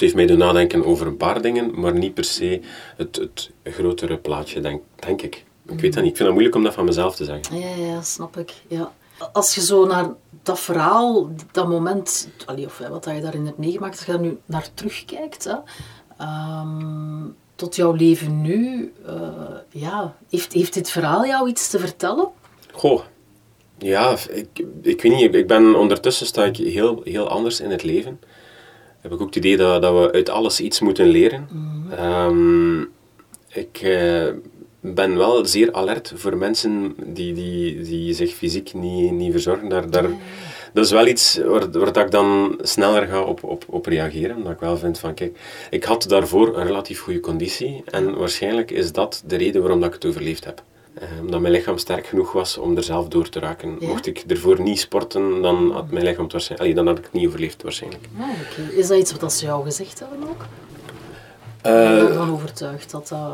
[0.00, 2.60] het heeft mij doen nadenken over een paar dingen, maar niet per se
[2.96, 5.44] het, het grotere plaatje, denk, denk ik.
[5.66, 6.10] Ik weet dat niet.
[6.10, 7.58] Ik vind het moeilijk om dat van mezelf te zeggen.
[7.58, 8.52] Ja, ja, snap ik.
[8.68, 8.92] Ja.
[9.32, 10.10] Als je zo naar
[10.42, 14.38] dat verhaal, dat moment, allee, of wat je daarin hebt meegemaakt, als je daar nu
[14.46, 15.54] naar terugkijkt, hè,
[16.18, 19.12] ehm, tot jouw leven nu, eh,
[19.70, 22.28] ja, heeft, heeft dit verhaal jou iets te vertellen?
[22.72, 23.00] Goh,
[23.78, 24.48] ja, ik,
[24.82, 25.22] ik weet niet.
[25.22, 28.20] Ik- Ik ben ondertussen sta ik heel, heel anders in het leven.
[29.00, 31.48] Heb ik ook het idee dat, dat we uit alles iets moeten leren.
[31.90, 32.80] Ehm,
[33.48, 34.28] ik eh,
[34.80, 39.68] ben wel zeer alert voor mensen die, die, die zich fysiek niet, niet verzorgen.
[39.68, 40.10] Daar, daar,
[40.72, 44.42] dat is wel iets waar, waar dat ik dan sneller ga op, op, op reageren.
[44.42, 45.38] Dat ik wel vind van, kijk,
[45.70, 47.82] ik had daarvoor een relatief goede conditie.
[47.84, 50.62] En waarschijnlijk is dat de reden waarom dat ik het overleefd heb.
[51.20, 53.76] Omdat mijn lichaam sterk genoeg was om er zelf door te raken.
[53.80, 53.86] Ja.
[53.86, 56.70] Mocht ik ervoor niet sporten, dan had mijn lichaam het waarschijnlijk...
[56.70, 58.04] allee, dan had ik het niet overleefd waarschijnlijk.
[58.18, 58.78] Ah.
[58.78, 60.46] Is dat iets wat ze jou gezegd hebben ook?
[61.62, 63.30] Eh, ben je ervan overtuigd dat dat...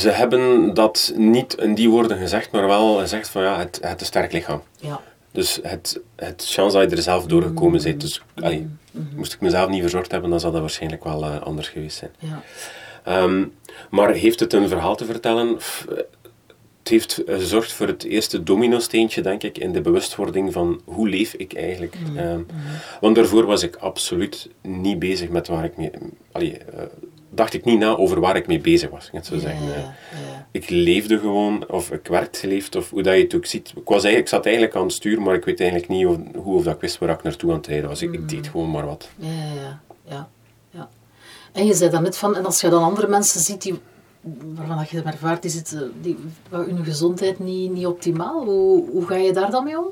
[0.00, 4.00] Ze hebben dat niet in die woorden gezegd, maar wel gezegd van ja, het, het
[4.00, 4.62] een sterk lichaam.
[4.76, 5.00] Ja.
[5.32, 8.00] Dus het, het chance dat je er zelf doorgekomen bent.
[8.00, 8.68] Dus allee,
[9.14, 12.10] moest ik mezelf niet verzorgd hebben, dan zou dat waarschijnlijk wel eh, anders geweest zijn.
[12.18, 12.42] Ja.
[13.04, 13.44] Ehm,
[13.90, 15.56] maar heeft het een verhaal te vertellen?
[15.56, 15.86] Pff,
[16.88, 21.08] Het heeft eh, gezorgd voor het eerste domino-steentje, denk ik, in de bewustwording van hoe
[21.08, 21.96] leef ik eigenlijk.
[22.16, 22.40] Ehm,
[23.00, 25.90] want daarvoor was ik absoluut niet bezig met waar ik mee...
[26.32, 26.82] Allee, eh,
[27.30, 29.74] dacht ik niet na over waar ik mee bezig was, ik het zo zeggen.
[29.74, 29.88] eh.
[30.50, 33.68] Ik leefde gewoon, of ik werd geleefd, of hoe dat je het ook ziet.
[33.68, 36.16] Ik, was eigenlijk, ik zat eigenlijk aan het stuur, maar ik weet eigenlijk niet of,
[36.34, 38.02] hoe of dat ik wist waar ik naartoe aan het rijden was.
[38.02, 39.08] Ik, ik deed gewoon maar wat.
[39.16, 40.28] Ja, ja, ja, ja,
[40.70, 40.88] ja.
[41.52, 43.80] En je zei dan net van, en als je dan andere mensen ziet die,
[44.54, 46.18] waarvan dat je ervaart, die zitten, die,
[46.50, 49.86] waar hun gezondheid niet, niet optimaal, hoe, hoe ga je daar dan mee om?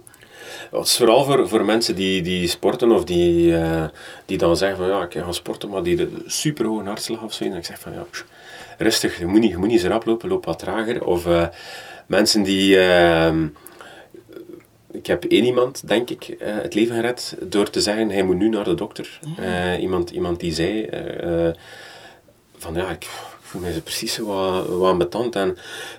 [0.70, 3.84] Het is vooral voor, voor mensen die, die sporten of die, eh,
[4.26, 7.32] die dan zeggen van ja, ik ga sporten, maar die de super hoge hartslag of
[7.32, 7.44] zo.
[7.44, 8.26] En ik zeg van ja, pff,
[8.78, 11.04] rustig, je moet niet, je moet niet zo rap lopen, loop wat trager.
[11.04, 11.46] Of eh,
[12.06, 12.78] mensen die...
[12.78, 13.46] ehm,
[14.90, 18.36] ik heb één iemand, denk ik, eh, het leven gered door te zeggen, hij moet
[18.36, 19.20] nu naar de dokter.
[19.36, 21.54] Eh, iemand, iemand die zei eh, eh,
[22.56, 23.08] van ja, ik,
[23.64, 25.50] ik zo precies wat, wat ambetant en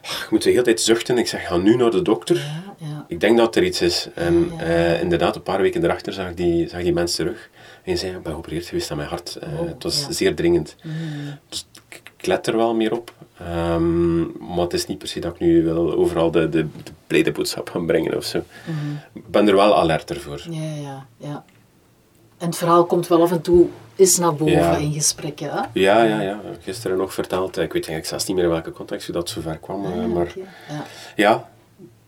[0.01, 1.17] ah, ik moet de hele tijd zuchten.
[1.17, 2.35] Ik zeg, ga nu naar de dokter.
[2.35, 3.05] Ja, ja.
[3.07, 4.07] Ik denk dat er iets is.
[4.15, 4.63] En Ja.
[4.63, 7.49] eh, inderdaad, een paar weken erachter zag die, zag die mens terug.
[7.83, 9.35] En zei, ik ben geopereerd geweest aan mijn hart.
[9.35, 10.75] Eh, Oh, het was zeer dringend.
[10.83, 10.93] Mm.
[11.49, 13.11] Dus ik, let er wel meer op.
[13.39, 16.91] Ehm, maar het is niet per se dat ik nu wel overal de, de, de
[17.07, 18.37] blijde boodschap ga brengen of zo.
[19.13, 20.41] Ik ben er wel alerter voor.
[20.49, 21.45] Ja, ja, ja.
[22.37, 24.75] En het verhaal komt wel af en toe eens naar boven Ja.
[24.75, 25.61] in gesprekken, hè?
[25.73, 26.39] Ja, ja, ja.
[26.61, 27.57] Gisteren nog verteld.
[27.57, 29.85] eh, Ik weet eigenlijk zelfs niet meer in welke context dat zover kwam.
[29.85, 30.39] eh, Ah, maar oké.
[30.69, 30.83] Ja.
[31.15, 31.49] ja,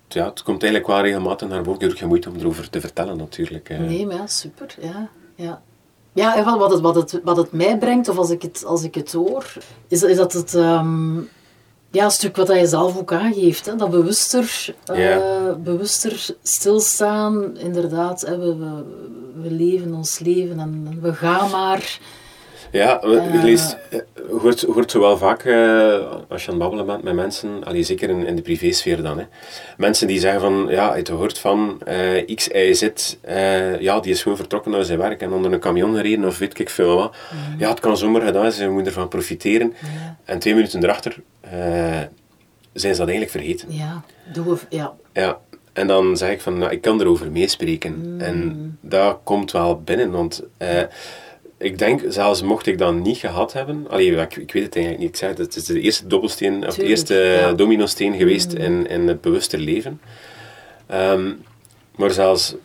[0.07, 1.73] ja, het komt eigenlijk wel regelmatig naar boven.
[1.73, 3.69] Ik heb er geen moeite om erover te vertellen natuurlijk.
[3.69, 3.79] eh.
[3.79, 4.75] Nee, maar ja, super.
[4.81, 5.61] Ja, ja.
[6.13, 8.83] Ja, en wat het, wat, het, wat het mij brengt, of als ik het, als
[8.83, 9.53] ik het hoor,
[9.87, 11.17] is, is dat het ehm,
[11.91, 13.65] ja, een stuk wat je zelf ook aangeeft.
[13.65, 13.75] Hè?
[13.75, 18.21] Dat bewuster, eh, bewuster stilstaan, inderdaad.
[18.21, 18.37] Hè?
[18.37, 18.83] We, we,
[19.41, 21.99] we leven ons leven en, en we gaan maar.
[22.71, 23.43] Ja, je Eh.
[23.43, 23.99] leest, eh,
[24.41, 25.53] hoort, hoort zo wel vaak eh,
[26.29, 29.17] als je aan het babbelen bent met mensen, allee, zeker in, in de privésfeer dan.
[29.19, 29.25] Hè.
[29.77, 32.89] Mensen die zeggen van, ja, het hoort van eh, X, Y, Z,
[33.79, 36.59] ja, die is gewoon vertrokken naar zijn werk en onder een camion gereden of weet
[36.59, 37.15] ik veel wat.
[37.57, 39.73] Ja, het kan zomaar gedaan zijn, je moet ervan profiteren.
[39.81, 41.15] Ja, En twee minuten erachter
[42.73, 43.67] zijn ze dat eigenlijk vergeten.
[43.71, 44.03] ja,
[44.33, 44.93] doen we, ja.
[45.13, 45.37] Ja,
[45.73, 48.15] en dan zeg ik van, nou, ik kan erover meespreken.
[48.17, 50.43] En dat komt wel binnen, want
[51.59, 54.97] ik denk, zelfs mocht ik dat niet gehad hebben, allee, ik, ik weet het eigenlijk
[55.03, 57.53] niet, ik zei het, is de eerste dobbelsteen, of de eerste ja.
[57.53, 60.01] dominosteen geweest in, in het bewuster leven.
[60.87, 61.31] Ehm,
[61.95, 62.55] maar zelfs,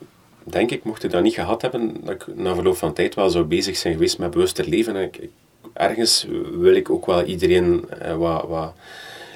[0.45, 3.31] denk ik, mocht ik dat niet gehad hebben, dat ik na verloop van tijd wel
[3.31, 4.97] zou bezig zijn geweest met bewuster leven.
[4.97, 5.31] En ik, ik-
[5.73, 6.27] ergens
[6.59, 8.73] wil ik ook wel iedereen eh, wat, wat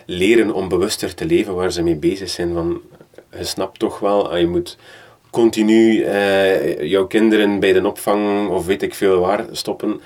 [0.06, 2.52] leren om bewuster te leven waar ze mee bezig zijn.
[2.54, 2.80] Van,
[3.36, 4.76] je snapt toch wel, ah, je moet
[5.30, 10.00] continu eh, jouw kinderen bij de opvang of weet ik veel waar stoppen.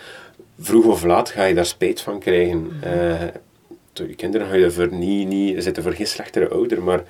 [0.58, 2.70] Vroeg of laat ga je daar spijt van krijgen.
[2.84, 3.20] Uh,
[3.92, 7.02] je kinderen ga je ervoor niet, niet, zitten voor geen slechtere ouder, maar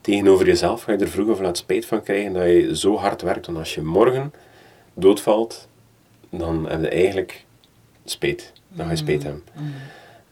[0.00, 3.22] tegenover jezelf ga je er vroeg of laat spijt van krijgen dat je zo hard
[3.22, 3.46] werkt.
[3.46, 4.32] Want als je morgen
[4.94, 5.68] doodvalt,
[6.30, 7.44] dan heb je eigenlijk
[8.04, 8.52] spijt.
[8.68, 9.42] Dan ga je spijt hebben.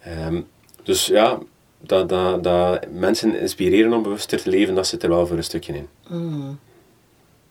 [0.00, 0.40] Ehm,
[0.82, 1.38] dus ja,
[1.80, 5.44] dat, dat, dat mensen inspireren om bewuster te leven, dat zit er wel voor een
[5.44, 5.88] stukje in.
[6.08, 6.58] Mm.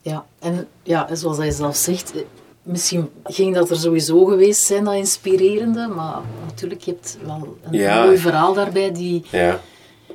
[0.06, 2.22] Ja, en ja, zoals hij zelf zegt, eh,
[2.62, 8.04] misschien ging dat er sowieso geweest zijn, dat inspirerende, maar natuurlijk, je hebt wel een
[8.06, 9.26] mooi verhaal daarbij die...
[9.32, 9.62] Ja.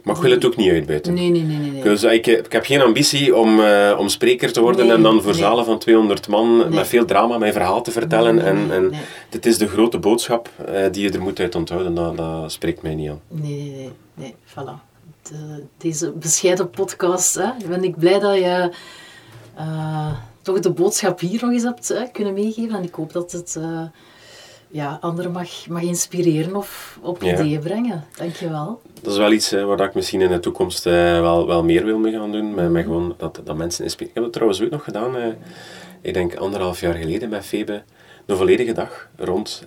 [0.03, 1.15] Maar ik wil het ook niet uitbuiten.
[1.15, 1.71] Nee, nee, nee.
[1.71, 5.23] nee, Dus ik, ik heb geen ambitie om, uh, om spreker te worden en dan
[5.23, 8.45] voor zalen van 200 man met veel drama mijn verhaal te vertellen.
[8.45, 8.93] en, en
[9.29, 11.95] dit is de grote boodschap uh, die je er moet uit onthouden.
[11.95, 13.21] Dat, dat spreekt mij niet aan.
[13.29, 13.91] Nee, nee, nee.
[14.15, 14.35] nee.
[14.47, 14.89] Voilà.
[15.23, 18.73] De, deze bescheiden podcast, hè, ben ik blij dat je
[19.61, 22.77] uh, toch de boodschap hier nog eens hebt kunnen meegeven.
[22.77, 23.59] En ik hoop dat het
[24.69, 28.05] ja, anderen mag, mag inspireren of op ideeën brengen.
[28.17, 28.81] Dankjewel.
[29.03, 31.99] Dat is wel iets hè, waar ik misschien in de toekomst wel, wel meer wil
[31.99, 32.55] mee gaan doen.
[32.55, 34.09] Met, met gewoon dat, dat mensen inspireren.
[34.09, 35.37] Ik heb het trouwens ook nog gedaan,
[36.01, 37.83] ik denk anderhalf jaar geleden met Febe.
[38.27, 39.63] Een volledige dag rond.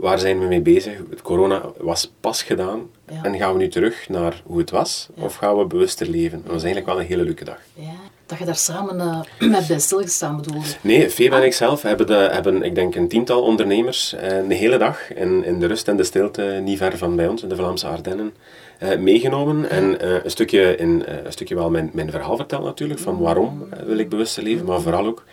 [0.00, 0.98] Waar zijn we mee bezig?
[1.10, 2.90] Het corona was pas gedaan.
[3.22, 5.08] En gaan we nu terug naar hoe het was?
[5.18, 6.42] Of gaan we bewuster leven?
[6.42, 7.58] Dat was eigenlijk wel een hele leuke dag.
[7.74, 8.96] Ja dat je daar samen
[9.40, 12.94] uh, met bij stilgestaan bedoel Nee, Febe en ik zelf hebben, de, hebben, ik denk,
[12.94, 16.78] een tiental ondernemers uh, een hele dag in, in de rust en de stilte, niet
[16.78, 18.34] ver van bij ons, in de Vlaamse Ardennen,
[18.82, 19.70] uh, meegenomen.
[19.70, 23.98] En een, stukje in, een stukje wel mijn, mijn verhaal vertellen natuurlijk, van waarom wil
[23.98, 25.24] ik bewust leven, maar vooral ook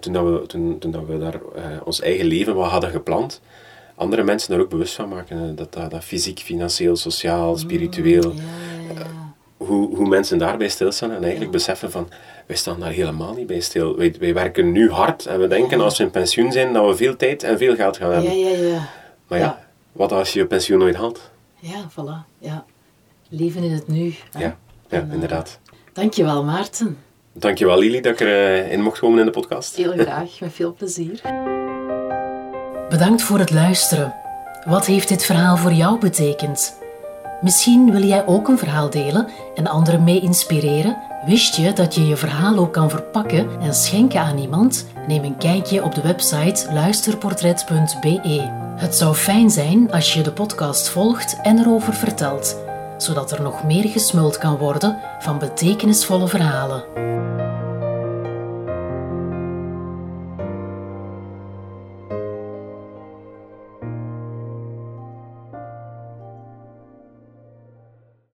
[0.00, 1.40] toen, dat we, toen, toen dat we daar
[1.84, 3.40] ons eigen leven wat hadden gepland,
[3.96, 5.56] andere mensen daar ook bewust van maken.
[5.56, 8.32] Dat, dat, dat fysiek, financieel, sociaal, mm, spiritueel...
[8.32, 8.42] Ja,
[8.94, 9.16] ja
[9.56, 12.08] hoe, hoe mensen daarbij stilstaan en eigenlijk beseffen van,
[12.46, 13.96] wij staan daar helemaal niet bij stil.
[13.96, 16.96] Wij, wij werken nu hard en we denken als we in pensioen zijn dat we
[16.96, 18.38] veel tijd en veel geld gaan hebben.
[18.38, 18.88] Ja, ja, ja.
[19.28, 21.30] Maar ja, wat als je je pensioen nooit haalt?
[21.58, 22.38] Ja, voilà.
[22.38, 22.64] Ja.
[23.28, 24.14] Leven in het nu.
[24.32, 24.56] Ja, ja
[24.88, 25.60] en, inderdaad.
[25.64, 26.98] Uh, dankjewel Maarten.
[27.32, 29.76] Dankjewel Lili dat ik erin uh, mocht komen in de podcast.
[29.76, 31.20] Heel graag, met veel plezier.
[32.88, 34.14] Bedankt voor het luisteren.
[34.64, 36.74] Wat heeft dit verhaal voor jou betekend?
[37.40, 40.96] Misschien wil jij ook een verhaal delen en anderen mee inspireren?
[41.24, 44.86] Wist je dat je je verhaal ook kan verpakken en schenken aan iemand?
[45.06, 48.50] Neem een kijkje op de website luisterportret.be.
[48.76, 52.56] Het zou fijn zijn als je de podcast volgt en erover vertelt,
[52.96, 56.84] zodat er nog meer gesmuld kan worden van betekenisvolle verhalen.